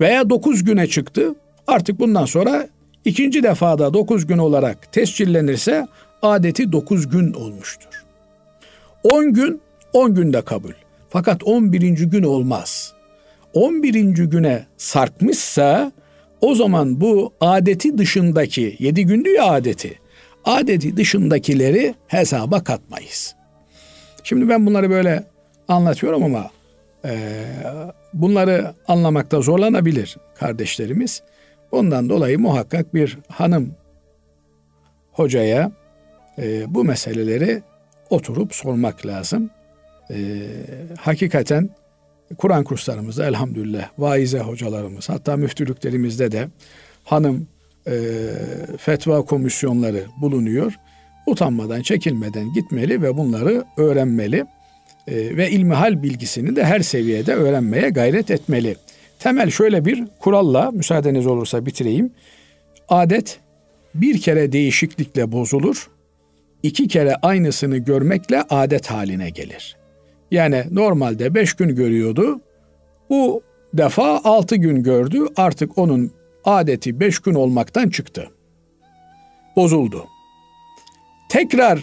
Veya 0.00 0.30
dokuz 0.30 0.64
güne 0.64 0.86
çıktı 0.86 1.34
artık 1.66 2.00
bundan 2.00 2.24
sonra 2.24 2.68
ikinci 3.04 3.42
defada 3.42 3.94
dokuz 3.94 4.26
gün 4.26 4.38
olarak 4.38 4.92
tescillenirse 4.92 5.86
adeti 6.22 6.72
dokuz 6.72 7.08
gün 7.08 7.32
olmuştur. 7.32 8.04
On 9.02 9.32
gün 9.32 9.60
on 9.92 10.14
günde 10.14 10.42
kabul. 10.42 10.72
Fakat 11.08 11.42
on 11.44 11.72
birinci 11.72 12.06
gün 12.06 12.22
olmaz. 12.22 12.92
On 13.52 13.82
birinci 13.82 14.24
güne 14.24 14.66
sarkmışsa 14.76 15.92
o 16.40 16.54
zaman 16.54 17.00
bu 17.00 17.32
adeti 17.40 17.98
dışındaki 17.98 18.76
yedi 18.78 19.06
gündü 19.06 19.28
ya 19.28 19.44
adeti. 19.44 19.98
Adeti 20.44 20.96
dışındakileri 20.96 21.94
hesaba 22.06 22.64
katmayız. 22.64 23.34
Şimdi 24.24 24.48
ben 24.48 24.66
bunları 24.66 24.90
böyle 24.90 25.24
anlatıyorum 25.68 26.24
ama 26.24 26.50
e, 27.04 27.44
bunları 28.14 28.74
anlamakta 28.88 29.40
zorlanabilir 29.40 30.16
kardeşlerimiz. 30.38 31.22
Bundan 31.72 32.08
dolayı 32.08 32.38
muhakkak 32.38 32.94
bir 32.94 33.18
hanım 33.28 33.74
hocaya 35.12 35.72
e, 36.38 36.74
bu 36.74 36.84
meseleleri 36.84 37.62
oturup 38.10 38.54
sormak 38.54 39.06
lazım. 39.06 39.50
E, 40.10 40.16
hakikaten 40.98 41.70
Kur'an 42.38 42.64
kurslarımızda 42.64 43.26
elhamdülillah 43.26 43.88
vaize 43.98 44.38
hocalarımız 44.38 45.08
hatta 45.08 45.36
müftülüklerimizde 45.36 46.32
de 46.32 46.48
hanım 47.04 47.46
e, 47.86 47.92
fetva 48.78 49.22
komisyonları 49.22 50.04
bulunuyor. 50.20 50.74
Utanmadan, 51.26 51.82
çekinmeden 51.82 52.52
gitmeli 52.52 53.02
ve 53.02 53.16
bunları 53.16 53.64
öğrenmeli 53.76 54.44
e, 55.08 55.36
ve 55.36 55.50
ilmihal 55.50 56.02
bilgisini 56.02 56.56
de 56.56 56.64
her 56.64 56.80
seviyede 56.80 57.34
öğrenmeye 57.34 57.88
gayret 57.88 58.30
etmeli. 58.30 58.76
Temel 59.18 59.50
şöyle 59.50 59.84
bir 59.84 60.04
kuralla 60.18 60.70
müsaadeniz 60.70 61.26
olursa 61.26 61.66
bitireyim. 61.66 62.12
Adet 62.88 63.40
bir 63.94 64.20
kere 64.20 64.52
değişiklikle 64.52 65.32
bozulur, 65.32 65.90
iki 66.62 66.88
kere 66.88 67.14
aynısını 67.14 67.76
görmekle 67.76 68.42
adet 68.42 68.86
haline 68.86 69.30
gelir. 69.30 69.79
Yani 70.30 70.64
normalde 70.70 71.34
beş 71.34 71.54
gün 71.54 71.74
görüyordu. 71.74 72.40
Bu 73.10 73.42
defa 73.74 74.20
altı 74.24 74.56
gün 74.56 74.82
gördü. 74.82 75.26
Artık 75.36 75.78
onun 75.78 76.12
adeti 76.44 77.00
beş 77.00 77.18
gün 77.18 77.34
olmaktan 77.34 77.88
çıktı. 77.88 78.30
Bozuldu. 79.56 80.06
Tekrar 81.28 81.80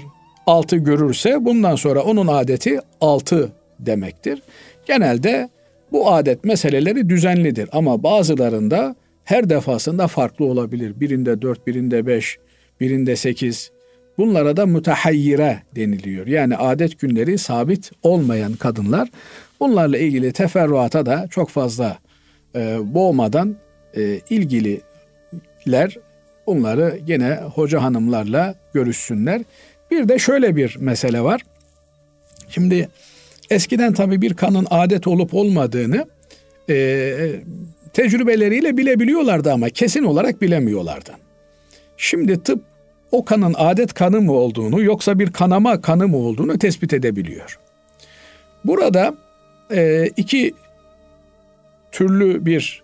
altı 0.48 0.76
görürse 0.76 1.45
bundan 1.45 1.76
sonra 1.76 2.02
onun 2.02 2.28
adeti 2.28 2.80
altı 3.02 3.52
demektir. 3.80 4.41
Genelde 4.86 5.50
bu 5.91 6.12
adet 6.12 6.43
meseleleri 6.43 7.10
düzenlidir 7.10 7.70
ama 7.72 8.04
bazılarında 8.04 8.95
her 9.24 9.50
defasında 9.50 10.08
farklı 10.08 10.45
olabilir. 10.45 11.00
Birinde 11.00 11.41
dört, 11.41 11.68
birinde 11.68 12.08
beş, 12.08 12.38
birinde 12.80 13.16
sekiz, 13.16 13.72
Bunlara 14.18 14.57
da 14.57 14.65
mütehayyire 14.65 15.61
deniliyor. 15.76 16.28
Yani 16.28 16.57
adet 16.57 16.99
günleri 16.99 17.38
sabit 17.38 17.91
olmayan 18.03 18.53
kadınlar. 18.53 19.09
Bunlarla 19.59 19.97
ilgili 19.97 20.34
teferruata 20.34 21.05
da 21.05 21.28
çok 21.30 21.49
fazla 21.49 21.97
e, 22.55 22.78
boğmadan 22.93 23.55
e, 23.97 24.20
ilgililer 24.30 25.97
bunları 26.47 26.99
gene 27.05 27.36
hoca 27.36 27.84
hanımlarla 27.84 28.55
görüşsünler. 28.74 29.41
Bir 29.91 30.09
de 30.09 30.20
şöyle 30.20 30.55
bir 30.55 30.78
mesele 30.80 31.22
var. 31.22 31.41
Şimdi 32.49 32.89
eskiden 33.49 33.93
tabii 33.93 34.22
bir 34.22 34.34
kanın 34.34 34.68
adet 34.70 35.07
olup 35.07 35.34
olmadığını 35.34 36.07
e, 36.70 37.15
tecrübeleriyle 37.93 38.78
bilebiliyorlardı 38.78 39.53
ama 39.53 39.70
kesin 39.70 40.03
olarak 40.03 40.41
bilemiyorlardı. 40.41 41.11
Şimdi 41.97 42.43
tıp 42.43 42.63
o 43.12 43.26
kanın 43.26 43.55
adet 43.58 43.93
kanı 43.93 44.22
mı 44.22 44.32
olduğunu 44.32 44.84
yoksa 44.84 45.20
bir 45.20 45.32
kanama 45.32 45.82
kanı 45.82 46.08
mı 46.08 46.18
olduğunu 46.18 46.60
tespit 46.60 46.93
edebiliyor. 46.93 47.60
Burada 48.66 49.16
e, 49.72 50.08
iki 50.18 50.53
türlü 51.91 52.45
bir 52.45 52.84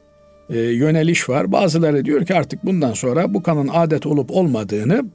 e, 0.49 0.59
yöneliş 0.59 1.29
var. 1.29 1.51
Bazıları 1.51 2.05
diyor 2.05 2.25
ki 2.25 2.35
artık 2.35 2.65
bundan 2.65 2.93
sonra 2.93 3.33
bu 3.33 3.43
kanın 3.43 3.67
adet 3.73 4.05
olup 4.05 4.31
olmadığını 4.31 5.05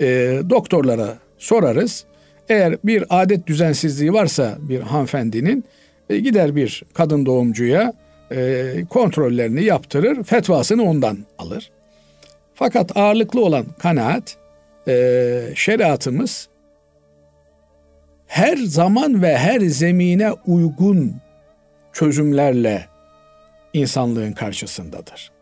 e, 0.00 0.40
doktorlara 0.50 1.18
sorarız. 1.38 2.04
Eğer 2.48 2.76
bir 2.84 3.04
adet 3.10 3.46
düzensizliği 3.46 4.12
varsa 4.12 4.58
bir 4.60 4.80
hanımefendinin 4.80 5.64
e, 6.10 6.18
gider 6.18 6.56
bir 6.56 6.82
kadın 6.94 7.26
doğumcuya 7.26 7.92
e, 8.30 8.72
kontrollerini 8.90 9.64
yaptırır, 9.64 10.24
fetvasını 10.24 10.82
ondan 10.82 11.18
alır. 11.38 11.70
Fakat 12.54 12.96
ağırlıklı 12.96 13.44
olan 13.44 13.66
kanaat 13.78 14.36
e, 14.88 15.40
şeriatımız 15.54 16.48
her 18.26 18.56
zaman 18.56 19.22
ve 19.22 19.36
her 19.36 19.60
zemine 19.60 20.32
uygun 20.46 21.14
çözümlerle 21.92 22.86
insanlığın 23.72 24.32
karşısındadır. 24.32 25.32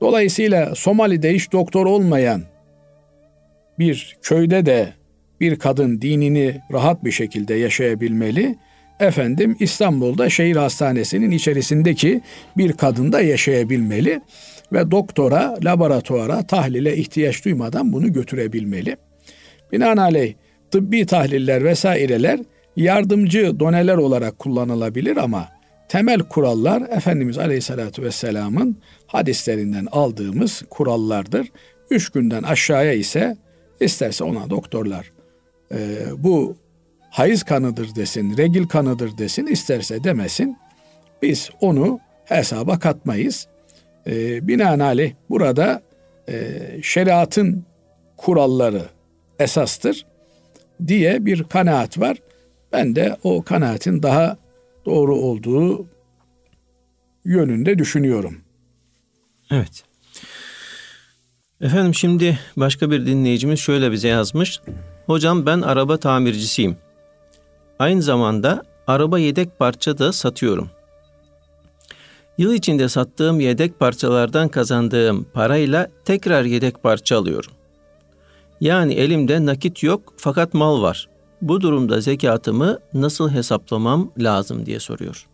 Dolayısıyla 0.00 0.74
Somali'de 0.74 1.34
hiç 1.34 1.52
doktor 1.52 1.86
olmayan 1.86 2.42
bir 3.78 4.16
köyde 4.22 4.66
de 4.66 4.92
bir 5.40 5.58
kadın 5.58 6.00
dinini 6.00 6.60
rahat 6.72 7.04
bir 7.04 7.12
şekilde 7.12 7.54
yaşayabilmeli. 7.54 8.58
Efendim 9.00 9.56
İstanbul'da 9.60 10.30
şehir 10.30 10.56
hastanesinin 10.56 11.30
içerisindeki 11.30 12.20
bir 12.56 12.72
kadın 12.72 13.12
da 13.12 13.20
yaşayabilmeli 13.20 14.20
ve 14.72 14.90
doktora, 14.90 15.56
laboratuvara, 15.64 16.46
tahlile 16.46 16.96
ihtiyaç 16.96 17.44
duymadan 17.44 17.92
bunu 17.92 18.12
götürebilmeli. 18.12 18.96
Binaenaleyh 19.72 20.34
tıbbi 20.70 21.06
tahliller 21.06 21.64
vesaireler 21.64 22.40
yardımcı 22.76 23.60
doneler 23.60 23.96
olarak 23.96 24.38
kullanılabilir 24.38 25.16
ama 25.16 25.48
temel 25.88 26.18
kurallar 26.18 26.82
Efendimiz 26.82 27.38
Aleyhisselatü 27.38 28.02
Vesselam'ın 28.02 28.76
hadislerinden 29.06 29.86
aldığımız 29.92 30.62
kurallardır. 30.70 31.46
Üç 31.90 32.10
günden 32.10 32.42
aşağıya 32.42 32.92
ise 32.92 33.36
isterse 33.80 34.24
ona 34.24 34.50
doktorlar 34.50 35.12
e, 35.72 35.98
bu 36.18 36.56
hayız 37.10 37.42
kanıdır 37.42 37.94
desin, 37.94 38.36
regil 38.36 38.66
kanıdır 38.66 39.18
desin, 39.18 39.46
isterse 39.46 40.04
demesin. 40.04 40.56
Biz 41.22 41.50
onu 41.60 42.00
hesaba 42.24 42.78
katmayız. 42.78 43.48
E, 44.06 44.48
binaenaleyh 44.48 45.12
burada 45.30 45.82
e, 46.28 46.58
şeriatın 46.82 47.64
kuralları 48.16 48.82
esastır 49.38 50.06
diye 50.86 51.26
bir 51.26 51.44
kanaat 51.44 51.98
var. 51.98 52.16
Ben 52.72 52.96
de 52.96 53.16
o 53.22 53.42
kanaatin 53.42 54.02
daha 54.02 54.36
doğru 54.86 55.16
olduğu 55.16 55.86
yönünde 57.24 57.78
düşünüyorum. 57.78 58.40
Evet. 59.50 59.84
Efendim 61.60 61.94
şimdi 61.94 62.38
başka 62.56 62.90
bir 62.90 63.06
dinleyicimiz 63.06 63.60
şöyle 63.60 63.92
bize 63.92 64.08
yazmış. 64.08 64.60
Hocam 65.06 65.46
ben 65.46 65.60
araba 65.60 65.96
tamircisiyim. 65.96 66.76
Aynı 67.78 68.02
zamanda 68.02 68.62
araba 68.86 69.18
yedek 69.18 69.58
parça 69.58 69.98
da 69.98 70.12
satıyorum. 70.12 70.70
Yıl 72.38 72.54
içinde 72.54 72.88
sattığım 72.88 73.40
yedek 73.40 73.80
parçalardan 73.80 74.48
kazandığım 74.48 75.26
parayla 75.32 75.90
tekrar 76.04 76.44
yedek 76.44 76.82
parça 76.82 77.18
alıyorum. 77.18 77.52
Yani 78.60 78.94
elimde 78.94 79.46
nakit 79.46 79.82
yok 79.82 80.14
fakat 80.16 80.54
mal 80.54 80.82
var. 80.82 81.08
Bu 81.42 81.60
durumda 81.60 82.00
zekatımı 82.00 82.78
nasıl 82.94 83.30
hesaplamam 83.30 84.12
lazım 84.18 84.66
diye 84.66 84.80
soruyor. 84.80 85.26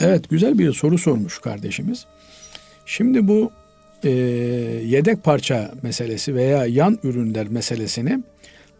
Evet 0.00 0.30
güzel 0.30 0.58
bir 0.58 0.72
soru 0.72 0.98
sormuş 0.98 1.38
kardeşimiz. 1.38 2.06
Şimdi 2.86 3.28
bu 3.28 3.50
e, 4.04 4.10
yedek 4.86 5.24
parça 5.24 5.70
meselesi 5.82 6.34
veya 6.34 6.66
yan 6.66 6.98
ürünler 7.02 7.48
meselesini 7.48 8.22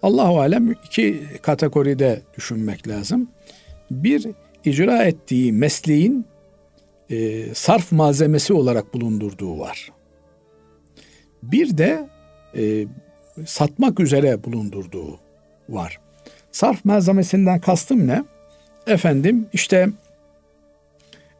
Allahu 0.03 0.41
alem 0.41 0.70
iki 0.70 1.22
kategoride 1.43 2.22
düşünmek 2.36 2.88
lazım. 2.88 3.28
Bir 3.91 4.26
icra 4.64 5.03
ettiği 5.03 5.53
mesleğin 5.53 6.26
e, 7.11 7.47
sarf 7.55 7.93
malzemesi 7.93 8.53
olarak 8.53 8.95
bulundurduğu 8.95 9.59
var. 9.59 9.93
Bir 11.43 11.79
de 11.79 12.09
e, 12.57 12.87
satmak 13.47 14.01
üzere 14.01 14.45
bulundurduğu 14.45 15.19
var. 15.69 16.01
Sarf 16.53 16.85
malzemesinden 16.85 17.61
kastım 17.61 18.07
ne? 18.07 18.25
Efendim 18.87 19.47
işte 19.53 19.89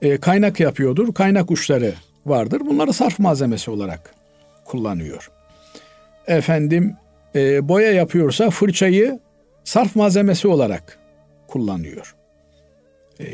e, 0.03 0.16
kaynak 0.16 0.61
yapıyordur. 0.61 1.14
Kaynak 1.14 1.51
uçları 1.51 1.95
vardır. 2.27 2.61
Bunları 2.61 2.93
sarf 2.93 3.18
malzemesi 3.18 3.71
olarak 3.71 4.14
kullanıyor. 4.64 5.31
Efendim 6.27 6.97
e, 7.35 7.68
boya 7.68 7.93
yapıyorsa 7.93 8.51
fırçayı 8.51 9.21
sarf 9.64 9.97
malzemesi 9.97 10.49
olarak 10.49 10.99
kullanıyor. 11.49 12.14
E, 13.21 13.27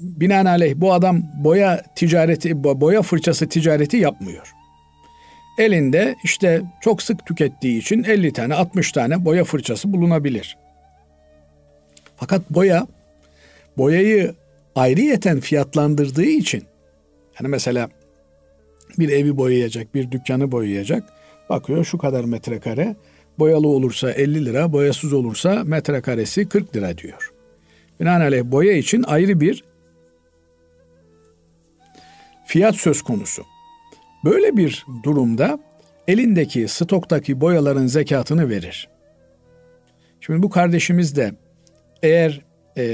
binaenaleyh 0.00 0.74
bu 0.76 0.92
adam 0.92 1.22
boya 1.34 1.84
ticareti, 1.94 2.64
boya 2.64 3.02
fırçası 3.02 3.48
ticareti 3.48 3.96
yapmıyor. 3.96 4.52
Elinde 5.58 6.16
işte 6.24 6.62
çok 6.80 7.02
sık 7.02 7.26
tükettiği 7.26 7.78
için 7.78 8.04
50 8.04 8.32
tane 8.32 8.54
60 8.54 8.92
tane 8.92 9.24
boya 9.24 9.44
fırçası 9.44 9.92
bulunabilir. 9.92 10.56
Fakat 12.16 12.50
boya 12.50 12.86
boyayı 13.78 14.34
ayrıyeten 14.74 15.40
fiyatlandırdığı 15.40 16.24
için 16.24 16.64
yani 17.40 17.50
mesela 17.50 17.88
bir 18.98 19.08
evi 19.08 19.36
boyayacak, 19.36 19.94
bir 19.94 20.10
dükkanı 20.10 20.52
boyayacak. 20.52 21.04
Bakıyor 21.48 21.84
şu 21.84 21.98
kadar 21.98 22.24
metrekare. 22.24 22.96
Boyalı 23.38 23.68
olursa 23.68 24.10
50 24.10 24.44
lira, 24.46 24.72
boyasız 24.72 25.12
olursa 25.12 25.64
metrekaresi 25.64 26.48
40 26.48 26.76
lira 26.76 26.98
diyor. 26.98 27.32
Binaenaleyh 28.00 28.44
boya 28.44 28.72
için 28.72 29.02
ayrı 29.02 29.40
bir 29.40 29.64
fiyat 32.46 32.76
söz 32.76 33.02
konusu. 33.02 33.42
Böyle 34.24 34.56
bir 34.56 34.86
durumda 35.02 35.58
elindeki 36.08 36.68
stoktaki 36.68 37.40
boyaların 37.40 37.86
zekatını 37.86 38.48
verir. 38.48 38.88
Şimdi 40.20 40.42
bu 40.42 40.50
kardeşimiz 40.50 41.16
de 41.16 41.32
eğer 42.02 42.40
e, 42.76 42.84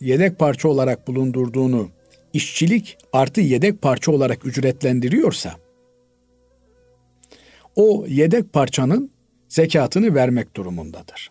yedek 0.00 0.38
parça 0.38 0.68
olarak 0.68 1.08
bulundurduğunu 1.08 1.90
işçilik 2.32 2.98
artı 3.12 3.40
yedek 3.40 3.82
parça 3.82 4.12
olarak 4.12 4.46
ücretlendiriyorsa 4.46 5.54
o 7.76 8.04
yedek 8.08 8.52
parçanın 8.52 9.10
zekatını 9.48 10.14
vermek 10.14 10.56
durumundadır. 10.56 11.30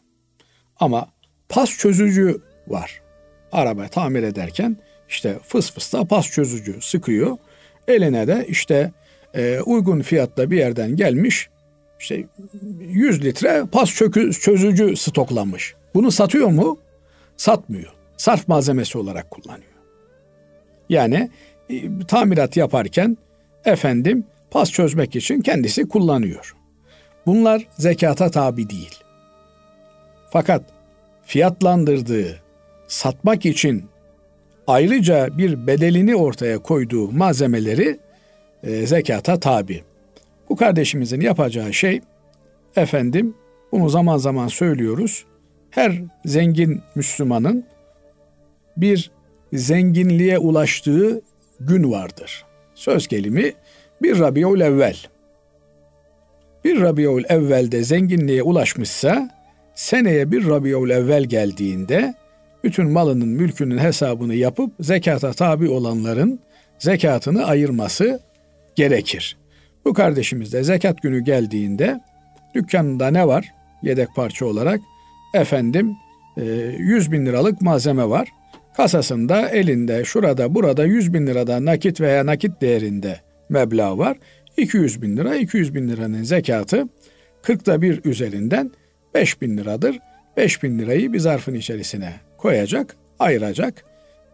Ama 0.79 1.07
pas 1.49 1.77
çözücü 1.77 2.41
var. 2.71 3.01
Araba 3.51 3.87
tamir 3.87 4.23
ederken 4.23 4.77
işte 5.09 5.39
fıs 5.47 5.73
fısla 5.73 6.05
pas 6.05 6.31
çözücü 6.31 6.81
sıkıyor. 6.81 7.37
Eline 7.87 8.27
de 8.27 8.45
işte 8.47 8.91
e, 9.33 9.59
uygun 9.59 10.01
fiyatla 10.01 10.51
bir 10.51 10.57
yerden 10.57 10.95
gelmiş 10.95 11.49
işte 11.99 12.25
100 12.79 13.23
litre 13.23 13.63
pas 13.71 13.89
çökü, 13.89 14.33
çözücü 14.33 14.95
stoklanmış. 14.95 15.75
Bunu 15.93 16.11
satıyor 16.11 16.47
mu? 16.47 16.77
Satmıyor. 17.37 17.93
Sarf 18.17 18.47
malzemesi 18.47 18.97
olarak 18.97 19.31
kullanıyor. 19.31 19.71
Yani 20.89 21.29
e, 21.69 22.05
tamirat 22.07 22.57
yaparken 22.57 23.17
efendim 23.65 24.23
pas 24.51 24.71
çözmek 24.71 25.15
için 25.15 25.41
kendisi 25.41 25.87
kullanıyor. 25.87 26.55
Bunlar 27.25 27.67
zekata 27.77 28.31
tabi 28.31 28.69
değil. 28.69 28.99
Fakat 30.31 30.63
fiyatlandırdığı, 31.25 32.41
satmak 32.89 33.45
için 33.45 33.85
ayrıca 34.67 35.37
bir 35.37 35.67
bedelini 35.67 36.15
ortaya 36.15 36.59
koyduğu 36.59 37.11
malzemeleri 37.11 37.99
e, 38.63 38.87
zekata 38.87 39.39
tabi. 39.39 39.83
Bu 40.49 40.55
kardeşimizin 40.55 41.21
yapacağı 41.21 41.73
şey 41.73 42.01
efendim 42.75 43.35
bunu 43.71 43.89
zaman 43.89 44.17
zaman 44.17 44.47
söylüyoruz. 44.47 45.25
Her 45.69 46.01
zengin 46.25 46.81
Müslümanın 46.95 47.65
bir 48.77 49.11
zenginliğe 49.53 50.37
ulaştığı 50.37 51.21
gün 51.59 51.91
vardır. 51.91 52.45
Söz 52.75 53.07
gelimi 53.07 53.53
bir 54.01 54.19
Rabiul 54.19 54.61
Evvel. 54.61 54.97
Bir 56.65 56.81
Rabiul 56.81 57.23
Evvel'de 57.29 57.83
zenginliğe 57.83 58.43
ulaşmışsa 58.43 59.29
seneye 59.75 60.31
bir 60.31 60.47
Rabiul 60.47 60.89
Evvel 60.89 61.23
geldiğinde 61.23 62.13
bütün 62.63 62.91
malının 62.91 63.29
mülkünün 63.29 63.77
hesabını 63.77 64.35
yapıp 64.35 64.73
zekata 64.79 65.33
tabi 65.33 65.69
olanların 65.69 66.39
zekatını 66.79 67.45
ayırması 67.45 68.19
gerekir. 68.75 69.37
Bu 69.85 69.93
kardeşimiz 69.93 70.53
de 70.53 70.63
zekat 70.63 71.01
günü 71.01 71.19
geldiğinde 71.19 71.99
dükkanında 72.55 73.07
ne 73.11 73.27
var 73.27 73.45
yedek 73.83 74.15
parça 74.15 74.45
olarak? 74.45 74.79
Efendim 75.33 75.95
100 76.37 77.07
e, 77.07 77.11
bin 77.11 77.25
liralık 77.25 77.61
malzeme 77.61 78.09
var. 78.09 78.27
Kasasında 78.77 79.49
elinde 79.49 80.05
şurada 80.05 80.55
burada 80.55 80.85
100 80.85 81.13
bin 81.13 81.27
lirada 81.27 81.65
nakit 81.65 82.01
veya 82.01 82.25
nakit 82.25 82.61
değerinde 82.61 83.19
meblağ 83.49 83.97
var. 83.97 84.17
200 84.57 85.01
bin 85.01 85.17
lira 85.17 85.35
200 85.35 85.75
bin 85.75 85.89
liranın 85.89 86.23
zekatı 86.23 86.87
40'ta 87.43 87.81
bir 87.81 88.05
üzerinden 88.05 88.71
5 89.13 89.41
bin 89.41 89.57
liradır. 89.57 89.99
5 90.37 90.63
bin 90.63 90.79
lirayı 90.79 91.13
bir 91.13 91.19
zarfın 91.19 91.53
içerisine 91.53 92.28
koyacak, 92.41 92.95
ayıracak. 93.19 93.85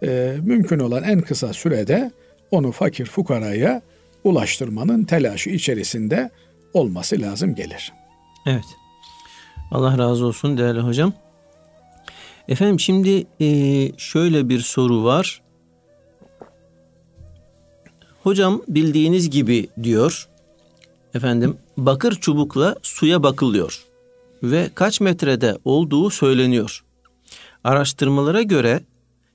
Ee, 0.04 0.38
mümkün 0.44 0.80
olan 0.80 1.04
en 1.04 1.22
kısa 1.22 1.54
sürede 1.54 2.12
onu 2.52 2.72
fakir 2.72 3.06
fukaraya 3.06 3.82
ulaştırmanın 4.24 5.04
telaşı 5.04 5.50
içerisinde 5.50 6.30
olması 6.74 7.22
lazım 7.22 7.56
gelir. 7.56 7.94
Evet. 8.46 8.66
Allah 9.72 9.98
razı 9.98 10.26
olsun 10.26 10.58
değerli 10.58 10.80
hocam. 10.80 11.14
Efendim 12.48 12.80
şimdi 12.80 13.28
e, 13.40 13.48
şöyle 13.98 14.50
bir 14.50 14.60
soru 14.60 15.04
var. 15.04 15.42
Hocam 18.24 18.62
bildiğiniz 18.68 19.30
gibi 19.30 19.68
diyor. 19.84 20.30
Efendim 21.14 21.58
bakır 21.78 22.16
çubukla 22.16 22.76
suya 22.82 23.24
bakılıyor 23.24 23.86
ve 24.44 24.70
kaç 24.76 25.02
metrede 25.02 25.58
olduğu 25.66 26.10
söyleniyor. 26.10 26.85
Araştırmalara 27.66 28.42
göre 28.42 28.82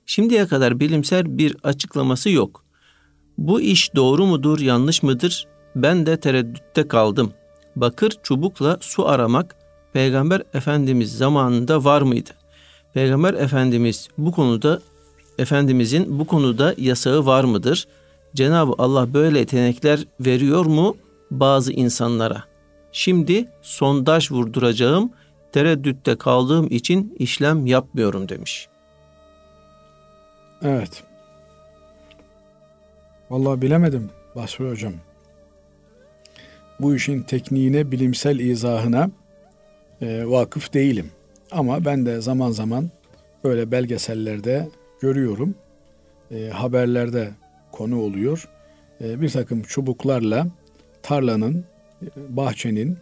şimdiye 0.05 0.47
kadar 0.47 0.79
bilimsel 0.79 1.37
bir 1.37 1.57
açıklaması 1.63 2.29
yok. 2.29 2.63
Bu 3.37 3.61
iş 3.61 3.95
doğru 3.95 4.25
mudur, 4.25 4.59
yanlış 4.59 5.03
mıdır? 5.03 5.47
Ben 5.75 6.05
de 6.05 6.19
tereddütte 6.19 6.87
kaldım. 6.87 7.33
Bakır 7.75 8.11
çubukla 8.23 8.77
su 8.81 9.07
aramak 9.07 9.55
Peygamber 9.93 10.43
Efendimiz 10.53 11.17
zamanında 11.17 11.83
var 11.83 12.01
mıydı? 12.01 12.29
Peygamber 12.93 13.33
Efendimiz 13.33 14.07
bu 14.17 14.31
konuda 14.31 14.81
Efendimizin 15.37 16.19
bu 16.19 16.27
konuda 16.27 16.75
yasağı 16.77 17.25
var 17.25 17.43
mıdır? 17.43 17.87
Cenab-ı 18.35 18.73
Allah 18.77 19.13
böyle 19.13 19.39
yetenekler 19.39 19.99
veriyor 20.19 20.65
mu 20.65 20.97
bazı 21.31 21.73
insanlara? 21.73 22.43
Şimdi 22.91 23.49
sondaj 23.61 24.31
vurduracağım, 24.31 25.11
tereddütte 25.51 26.17
kaldığım 26.17 26.67
için 26.69 27.15
işlem 27.19 27.65
yapmıyorum 27.65 28.29
demiş. 28.29 28.67
Evet. 30.61 31.03
Vallahi 33.29 33.61
bilemedim 33.61 34.09
Basri 34.35 34.69
Hocam. 34.69 34.93
Bu 36.79 36.95
işin 36.95 37.21
tekniğine, 37.21 37.91
bilimsel 37.91 38.39
izahına 38.39 39.09
e, 40.01 40.25
vakıf 40.25 40.73
değilim. 40.73 41.11
Ama 41.51 41.85
ben 41.85 42.05
de 42.05 42.21
zaman 42.21 42.51
zaman 42.51 42.89
böyle 43.43 43.71
belgesellerde 43.71 44.69
görüyorum. 45.01 45.55
E, 46.31 46.49
haberlerde 46.49 47.31
konu 47.71 48.01
oluyor. 48.01 48.49
E, 49.01 49.21
bir 49.21 49.29
takım 49.29 49.61
çubuklarla 49.61 50.47
tarlanın, 51.03 51.65
bahçenin, 52.15 52.97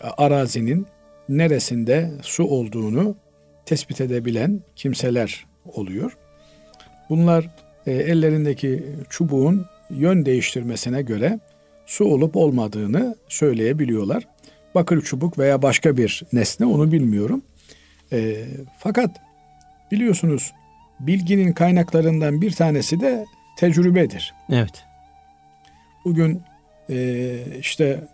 arazinin 0.00 0.86
neresinde 1.38 2.10
su 2.22 2.44
olduğunu 2.44 3.16
tespit 3.66 4.00
edebilen 4.00 4.60
kimseler 4.76 5.46
oluyor. 5.64 6.16
Bunlar 7.08 7.50
e, 7.86 7.92
ellerindeki 7.92 8.84
çubuğun 9.10 9.66
yön 9.90 10.26
değiştirmesine 10.26 11.02
göre 11.02 11.40
su 11.86 12.04
olup 12.04 12.36
olmadığını 12.36 13.16
söyleyebiliyorlar. 13.28 14.28
Bakır 14.74 15.02
çubuk 15.02 15.38
veya 15.38 15.62
başka 15.62 15.96
bir 15.96 16.22
nesne 16.32 16.66
onu 16.66 16.92
bilmiyorum. 16.92 17.42
E, 18.12 18.44
fakat 18.78 19.10
biliyorsunuz 19.92 20.52
bilginin 21.00 21.52
kaynaklarından 21.52 22.40
bir 22.40 22.50
tanesi 22.50 23.00
de 23.00 23.24
tecrübedir. 23.58 24.34
Evet. 24.52 24.84
Bugün 26.04 26.42
e, 26.90 27.36
işte 27.60 28.04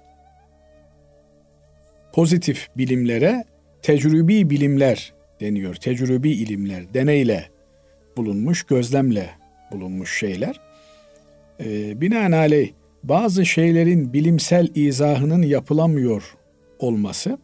pozitif 2.16 2.68
bilimlere 2.76 3.44
tecrübi 3.82 4.50
bilimler 4.50 5.14
deniyor. 5.40 5.74
Tecrübi 5.74 6.30
ilimler, 6.30 6.94
deneyle 6.94 7.50
bulunmuş, 8.16 8.62
gözlemle 8.62 9.30
bulunmuş 9.72 10.18
şeyler. 10.18 10.60
E, 11.60 12.00
binaenaleyh 12.00 12.70
bazı 13.02 13.46
şeylerin 13.46 14.12
bilimsel 14.12 14.68
izahının 14.74 15.42
yapılamıyor 15.42 16.36
olması 16.78 17.38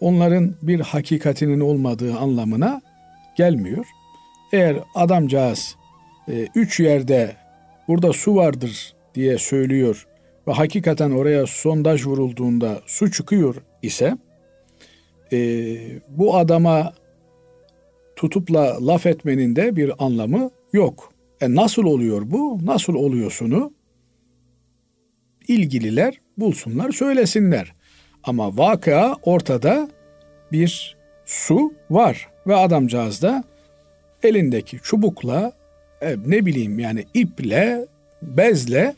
onların 0.00 0.54
bir 0.62 0.80
hakikatinin 0.80 1.60
olmadığı 1.60 2.16
anlamına 2.16 2.82
gelmiyor. 3.36 3.86
Eğer 4.52 4.76
adamcağız 4.94 5.76
e, 6.28 6.46
üç 6.54 6.80
yerde 6.80 7.36
burada 7.88 8.12
su 8.12 8.36
vardır 8.36 8.94
diye 9.14 9.38
söylüyor 9.38 10.07
ve 10.48 10.52
hakikaten 10.52 11.10
oraya 11.10 11.46
sondaj 11.46 12.06
vurulduğunda 12.06 12.80
su 12.86 13.10
çıkıyor 13.10 13.54
ise 13.82 14.16
e, 15.32 15.38
bu 16.08 16.36
adama 16.36 16.92
tutupla 18.16 18.86
laf 18.86 19.06
etmenin 19.06 19.56
de 19.56 19.76
bir 19.76 20.04
anlamı 20.04 20.50
yok. 20.72 21.12
E 21.40 21.54
nasıl 21.54 21.84
oluyor 21.84 22.22
bu? 22.24 22.58
Nasıl 22.62 22.94
oluyorsunu 22.94 23.72
ilgililer 25.48 26.20
bulsunlar, 26.38 26.92
söylesinler. 26.92 27.74
Ama 28.24 28.56
vakıa 28.56 29.16
ortada 29.22 29.88
bir 30.52 30.96
su 31.26 31.72
var 31.90 32.28
ve 32.46 32.56
adamcağız 32.56 33.22
da 33.22 33.44
elindeki 34.22 34.78
çubukla 34.82 35.52
e, 36.02 36.16
ne 36.26 36.46
bileyim 36.46 36.78
yani 36.78 37.04
iple, 37.14 37.86
bezle 38.22 38.94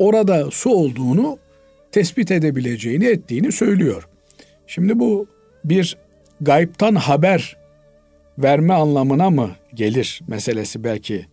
orada 0.00 0.50
su 0.50 0.70
olduğunu 0.70 1.38
tespit 1.92 2.30
edebileceğini, 2.30 3.06
ettiğini 3.06 3.52
söylüyor. 3.52 4.08
Şimdi 4.66 4.98
bu 4.98 5.26
bir 5.64 5.96
gayiptan 6.40 6.94
haber 6.94 7.56
verme 8.38 8.74
anlamına 8.74 9.30
mı 9.30 9.50
gelir 9.74 10.20
meselesi 10.28 10.84
belki 10.84 11.26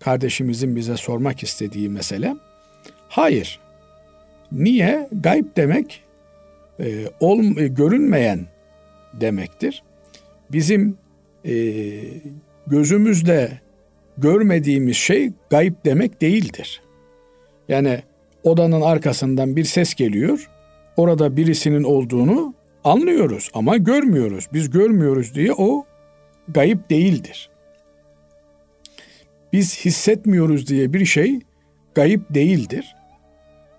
kardeşimizin 0.00 0.76
bize 0.76 0.96
sormak 0.96 1.42
istediği 1.42 1.88
mesele. 1.88 2.36
Hayır. 3.08 3.60
Niye? 4.52 5.08
Gayb 5.12 5.46
demek 5.56 6.02
e, 6.80 7.04
ol, 7.20 7.56
e, 7.56 7.68
görünmeyen 7.68 8.46
demektir. 9.12 9.82
Bizim 10.52 10.98
e, 11.44 11.54
gözümüzle 12.66 13.60
görmediğimiz 14.18 14.96
şey 14.96 15.32
gayb 15.50 15.74
demek 15.84 16.20
değildir. 16.20 16.82
Yani 17.68 18.02
odanın 18.44 18.80
arkasından 18.80 19.56
bir 19.56 19.64
ses 19.64 19.94
geliyor. 19.94 20.48
Orada 20.96 21.36
birisinin 21.36 21.82
olduğunu 21.82 22.54
anlıyoruz 22.84 23.50
ama 23.54 23.76
görmüyoruz. 23.76 24.48
Biz 24.52 24.70
görmüyoruz 24.70 25.34
diye 25.34 25.52
o 25.52 25.84
gayip 26.48 26.90
değildir. 26.90 27.50
Biz 29.52 29.84
hissetmiyoruz 29.84 30.66
diye 30.68 30.92
bir 30.92 31.04
şey 31.04 31.40
gayip 31.94 32.34
değildir. 32.34 32.96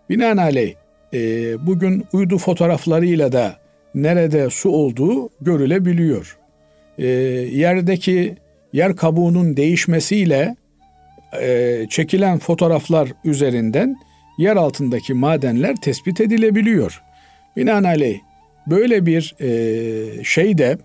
Binaenaleyh 0.09 0.73
e, 1.13 1.19
bugün 1.67 2.05
uydu 2.13 2.37
fotoğraflarıyla 2.37 3.31
da 3.31 3.55
nerede 3.95 4.49
su 4.49 4.69
olduğu 4.69 5.29
görülebiliyor. 5.41 6.37
E, 6.97 7.07
yerdeki 7.07 8.35
yer 8.73 8.95
kabuğunun 8.95 9.57
değişmesiyle 9.57 10.55
e, 11.41 11.85
çekilen 11.89 12.39
fotoğraflar 12.39 13.09
üzerinden 13.25 13.95
yer 14.37 14.55
altındaki 14.55 15.13
madenler 15.13 15.75
tespit 15.75 16.21
edilebiliyor. 16.21 17.01
Binaenaleyh 17.57 18.19
böyle 18.67 19.05
bir 19.05 19.35
e, 19.39 20.23
şey 20.23 20.57
de 20.57 20.77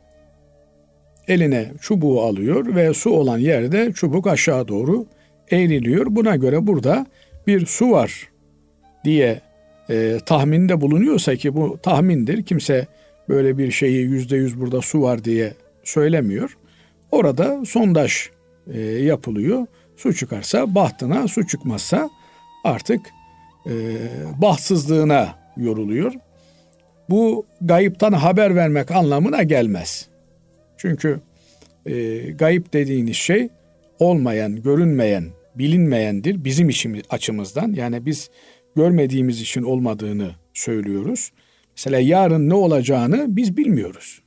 eline 1.28 1.72
çubuğu 1.80 2.22
alıyor 2.22 2.74
ve 2.74 2.94
su 2.94 3.10
olan 3.10 3.38
yerde 3.38 3.92
çubuk 3.92 4.26
aşağı 4.26 4.68
doğru 4.68 5.06
eğriliyor. 5.50 6.06
Buna 6.10 6.36
göre 6.36 6.66
burada 6.66 7.06
bir 7.46 7.66
su 7.66 7.90
var 7.90 8.28
diye 9.04 9.40
e, 9.90 10.18
tahminde 10.26 10.80
bulunuyorsa 10.80 11.36
ki 11.36 11.56
bu 11.56 11.78
tahmindir. 11.82 12.42
Kimse 12.42 12.86
böyle 13.28 13.58
bir 13.58 13.70
şeyi 13.70 14.00
yüzde 14.00 14.36
yüz 14.36 14.60
burada 14.60 14.80
su 14.80 15.02
var 15.02 15.24
diye 15.24 15.52
söylemiyor. 15.84 16.58
Orada 17.10 17.64
sondaj 17.64 18.28
e, 18.74 18.80
yapılıyor. 18.80 19.66
Su 19.96 20.14
çıkarsa 20.14 20.74
bahtına, 20.74 21.28
su 21.28 21.46
çıkmazsa 21.46 22.10
artık 22.64 23.00
e, 23.66 23.72
bahtsızlığına 24.42 25.34
yoruluyor. 25.56 26.12
Bu 27.10 27.46
gayiptan 27.60 28.12
haber 28.12 28.56
vermek 28.56 28.90
anlamına 28.90 29.42
gelmez. 29.42 30.08
Çünkü 30.76 31.20
e, 31.86 32.18
gayip 32.30 32.72
dediğiniz 32.72 33.16
şey 33.16 33.48
olmayan, 33.98 34.62
görünmeyen, 34.62 35.24
bilinmeyendir 35.54 36.44
bizim 36.44 36.68
için 36.68 37.02
açımızdan. 37.10 37.72
Yani 37.72 38.06
biz 38.06 38.30
görmediğimiz 38.76 39.40
için 39.40 39.62
olmadığını 39.62 40.30
söylüyoruz. 40.54 41.32
Mesela 41.76 41.98
yarın 42.00 42.48
ne 42.48 42.54
olacağını 42.54 43.36
biz 43.36 43.56
bilmiyoruz. 43.56 44.22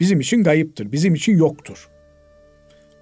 Bizim 0.00 0.20
için 0.20 0.42
gayiptir, 0.42 0.92
bizim 0.92 1.14
için 1.14 1.38
yoktur. 1.38 1.88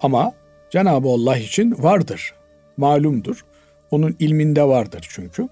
Ama 0.01 0.33
Cenab-ı 0.69 1.07
Allah 1.07 1.37
için 1.37 1.75
vardır, 1.83 2.33
malumdur. 2.77 3.45
Onun 3.91 4.15
ilminde 4.19 4.63
vardır 4.63 5.07
çünkü. 5.09 5.49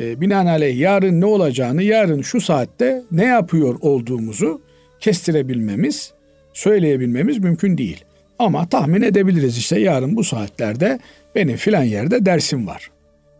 E, 0.00 0.20
binaenaleyh 0.20 0.78
yarın 0.78 1.20
ne 1.20 1.26
olacağını, 1.26 1.82
yarın 1.82 2.22
şu 2.22 2.40
saatte 2.40 3.02
ne 3.12 3.24
yapıyor 3.24 3.78
olduğumuzu 3.80 4.60
kestirebilmemiz, 5.00 6.12
söyleyebilmemiz 6.52 7.38
mümkün 7.38 7.78
değil. 7.78 8.04
Ama 8.38 8.68
tahmin 8.68 9.02
edebiliriz 9.02 9.58
işte 9.58 9.80
yarın 9.80 10.16
bu 10.16 10.24
saatlerde 10.24 11.00
benim 11.34 11.56
filan 11.56 11.82
yerde 11.82 12.26
dersim 12.26 12.66
var 12.66 12.90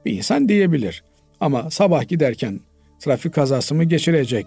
bir 0.04 0.12
insan 0.12 0.48
diyebilir. 0.48 1.02
Ama 1.40 1.70
sabah 1.70 2.08
giderken 2.08 2.61
trafik 3.00 3.34
kazası 3.34 3.74
mı 3.74 3.84
geçirecek, 3.84 4.46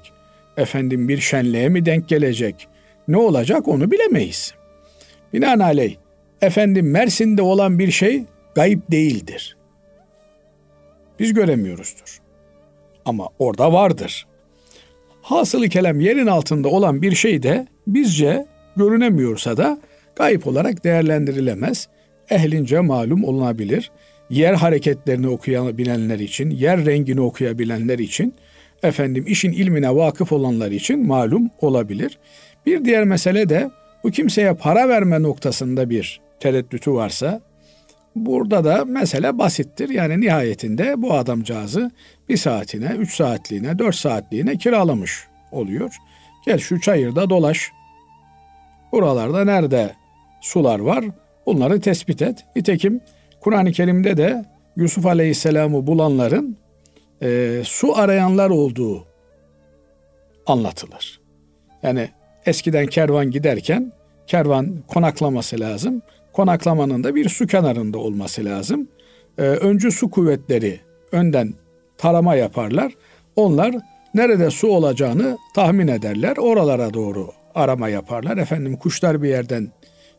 efendim 0.58 1.10
bir 1.10 1.18
şenliğe 1.18 1.70
mi 1.70 1.86
denk 1.86 2.10
gelecek, 2.10 2.68
ne 3.08 3.18
olacak 3.18 3.68
onu 3.68 3.92
bilemeyiz. 3.92 4.54
Binaenaleyh, 5.34 5.96
efendim 6.42 6.92
Mersin'de 6.92 7.42
olan 7.42 7.80
bir 7.80 7.92
şey 7.92 8.24
gayip 8.56 8.92
değildir. 8.92 9.58
Biz 11.24 11.34
göremiyoruzdur. 11.34 12.20
Ama 13.06 13.30
orada 13.40 13.74
vardır. 13.74 14.28
Hasılı 15.22 15.70
kelam 15.70 16.00
yerin 16.00 16.28
altında 16.28 16.68
olan 16.68 17.02
bir 17.02 17.16
şey 17.16 17.44
de 17.44 17.68
bizce 17.88 18.46
görünemiyorsa 18.76 19.58
da 19.58 19.82
gayip 20.16 20.48
olarak 20.48 20.84
değerlendirilemez. 20.84 21.88
Ehlince 22.30 22.80
malum 22.80 23.24
olunabilir 23.24 23.92
yer 24.30 24.54
hareketlerini 24.54 25.28
okuyabilenler 25.28 26.20
için, 26.20 26.50
yer 26.50 26.86
rengini 26.86 27.22
okuyabilenler 27.22 28.00
için, 28.00 28.34
efendim 28.84 29.26
işin 29.28 29.52
ilmine 29.52 29.96
vakıf 29.96 30.32
olanlar 30.32 30.72
için 30.72 31.08
malum 31.08 31.50
olabilir. 31.62 32.20
Bir 32.66 32.86
diğer 32.86 33.04
mesele 33.04 33.50
de 33.50 33.70
bu 34.04 34.12
kimseye 34.12 34.54
para 34.54 34.90
verme 34.90 35.22
noktasında 35.22 35.90
bir 35.90 36.22
tereddütü 36.40 36.94
varsa 36.94 37.42
burada 38.16 38.64
da 38.64 38.86
mesele 38.86 39.38
basittir. 39.38 39.90
Yani 39.90 40.22
nihayetinde 40.22 41.02
bu 41.02 41.14
adamcağızı 41.14 41.92
bir 42.30 42.38
saatine, 42.38 42.96
üç 43.00 43.16
saatliğine, 43.16 43.80
dört 43.80 43.96
saatliğine 43.96 44.58
kiralamış 44.58 45.28
oluyor. 45.52 45.96
Gel 46.46 46.60
şu 46.60 46.82
çayırda 46.82 47.30
dolaş. 47.30 47.72
Buralarda 48.92 49.46
nerede 49.46 49.96
sular 50.42 50.80
var 50.80 51.06
bunları 51.46 51.82
tespit 51.82 52.22
et. 52.22 52.46
Nitekim 52.56 53.02
Kur'an-ı 53.40 53.72
Kerim'de 53.72 54.18
de 54.18 54.46
Yusuf 54.76 55.06
Aleyhisselam'ı 55.06 55.88
bulanların 55.88 56.58
e, 57.22 57.62
su 57.66 57.98
arayanlar 57.98 58.50
olduğu 58.50 59.08
anlatılır. 60.46 61.20
Yani 61.84 62.10
eskiden 62.46 62.88
kervan 62.88 63.32
giderken 63.32 63.92
kervan 64.28 64.76
konaklaması 64.88 65.60
lazım. 65.60 66.02
Konaklamanın 66.34 67.04
da 67.04 67.16
bir 67.16 67.30
su 67.30 67.48
kenarında 67.48 67.98
olması 67.98 68.46
lazım. 68.46 68.88
E, 69.38 69.42
öncü 69.42 69.92
su 69.92 70.10
kuvvetleri 70.10 70.80
önden 71.12 71.54
tarama 71.98 72.36
yaparlar. 72.36 72.94
Onlar 73.36 73.76
nerede 74.14 74.50
su 74.52 74.68
olacağını 74.68 75.38
tahmin 75.56 75.88
ederler. 75.88 76.38
Oralara 76.38 76.94
doğru 76.94 77.30
arama 77.56 77.90
yaparlar. 77.90 78.38
Efendim 78.38 78.78
kuşlar 78.78 79.24
bir 79.24 79.30
yerden 79.30 79.72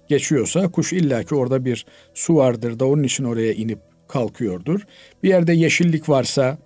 geçiyorsa 0.08 0.68
kuş 0.68 0.92
illaki 0.92 1.34
orada 1.34 1.64
bir 1.64 1.86
su 2.14 2.36
vardır 2.36 2.78
da 2.78 2.86
onun 2.86 3.02
için 3.02 3.24
oraya 3.24 3.52
inip 3.52 3.78
kalkıyordur. 4.08 4.80
Bir 5.22 5.28
yerde 5.28 5.52
yeşillik 5.52 6.08
varsa 6.08 6.58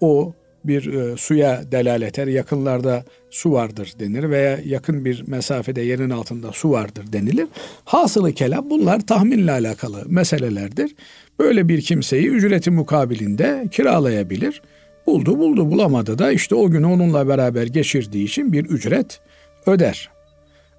o 0.00 0.32
bir 0.68 0.92
e, 0.92 1.16
suya 1.16 1.72
delalet 1.72 2.18
eder. 2.18 2.32
Yakınlarda 2.32 3.04
su 3.30 3.52
vardır 3.52 3.92
denir 4.00 4.30
veya 4.30 4.58
yakın 4.64 5.04
bir 5.04 5.24
mesafede 5.26 5.80
yerin 5.80 6.10
altında 6.10 6.52
su 6.52 6.70
vardır 6.70 7.04
denilir. 7.12 7.48
Hasılı 7.84 8.32
kelam 8.32 8.70
bunlar 8.70 9.06
tahminle 9.06 9.52
alakalı 9.52 10.02
meselelerdir. 10.06 10.94
Böyle 11.38 11.68
bir 11.68 11.80
kimseyi 11.80 12.28
ücreti 12.28 12.70
mukabilinde 12.70 13.68
kiralayabilir. 13.70 14.62
Buldu 15.06 15.38
buldu 15.38 15.70
bulamadı 15.70 16.18
da 16.18 16.32
işte 16.32 16.54
o 16.54 16.70
günü 16.70 16.86
onunla 16.86 17.28
beraber 17.28 17.66
geçirdiği 17.66 18.24
için 18.24 18.52
bir 18.52 18.64
ücret 18.64 19.20
öder. 19.66 20.10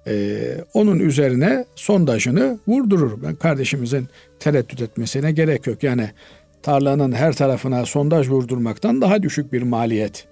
Ee, 0.06 0.38
onun 0.74 0.98
üzerine 0.98 1.64
sondajını 1.74 2.58
vurdurur. 2.68 3.22
Ben 3.22 3.34
kardeşimizin 3.34 4.08
tereddüt 4.40 4.82
etmesine 4.82 5.32
gerek 5.32 5.66
yok. 5.66 5.82
Yani 5.82 6.10
tarlanın 6.62 7.12
her 7.12 7.32
tarafına 7.32 7.86
sondaj 7.86 8.28
vurdurmaktan 8.28 9.00
daha 9.00 9.22
düşük 9.22 9.52
bir 9.52 9.62
maliyet 9.62 10.26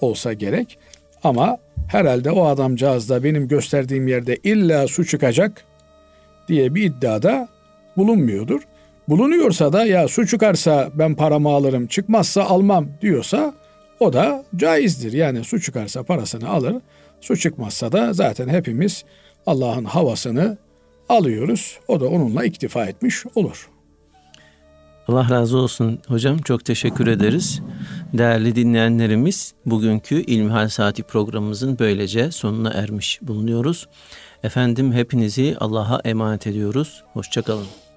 olsa 0.00 0.32
gerek. 0.32 0.78
Ama 1.24 1.58
herhalde 1.88 2.30
o 2.30 2.44
adamcağız 2.44 3.08
da 3.08 3.24
benim 3.24 3.48
gösterdiğim 3.48 4.08
yerde 4.08 4.36
illa 4.36 4.88
su 4.88 5.04
çıkacak 5.04 5.64
diye 6.48 6.74
bir 6.74 6.82
iddiada 6.82 7.48
bulunmuyordur. 7.96 8.60
Bulunuyorsa 9.08 9.72
da 9.72 9.86
ya 9.86 10.08
su 10.08 10.26
çıkarsa 10.26 10.90
ben 10.94 11.14
paramı 11.14 11.48
alırım, 11.48 11.86
çıkmazsa 11.86 12.44
almam 12.44 12.88
diyorsa 13.00 13.54
o 14.00 14.12
da 14.12 14.44
caizdir. 14.56 15.12
Yani 15.12 15.44
su 15.44 15.60
çıkarsa 15.60 16.02
parasını 16.02 16.48
alır, 16.48 16.76
su 17.20 17.36
çıkmazsa 17.36 17.92
da 17.92 18.12
zaten 18.12 18.48
hepimiz 18.48 19.04
Allah'ın 19.46 19.84
havasını 19.84 20.58
alıyoruz. 21.08 21.78
O 21.88 22.00
da 22.00 22.08
onunla 22.08 22.44
iktifa 22.44 22.84
etmiş 22.84 23.24
olur. 23.34 23.69
Allah 25.10 25.30
razı 25.30 25.58
olsun 25.58 25.98
hocam. 26.08 26.38
Çok 26.38 26.64
teşekkür 26.64 27.06
ederiz. 27.06 27.60
Değerli 28.12 28.56
dinleyenlerimiz 28.56 29.54
bugünkü 29.66 30.14
İlmihal 30.14 30.68
Saati 30.68 31.02
programımızın 31.02 31.78
böylece 31.78 32.30
sonuna 32.30 32.70
ermiş 32.70 33.18
bulunuyoruz. 33.22 33.88
Efendim 34.42 34.92
hepinizi 34.92 35.56
Allah'a 35.60 36.00
emanet 36.04 36.46
ediyoruz. 36.46 37.04
Hoşçakalın. 37.12 37.89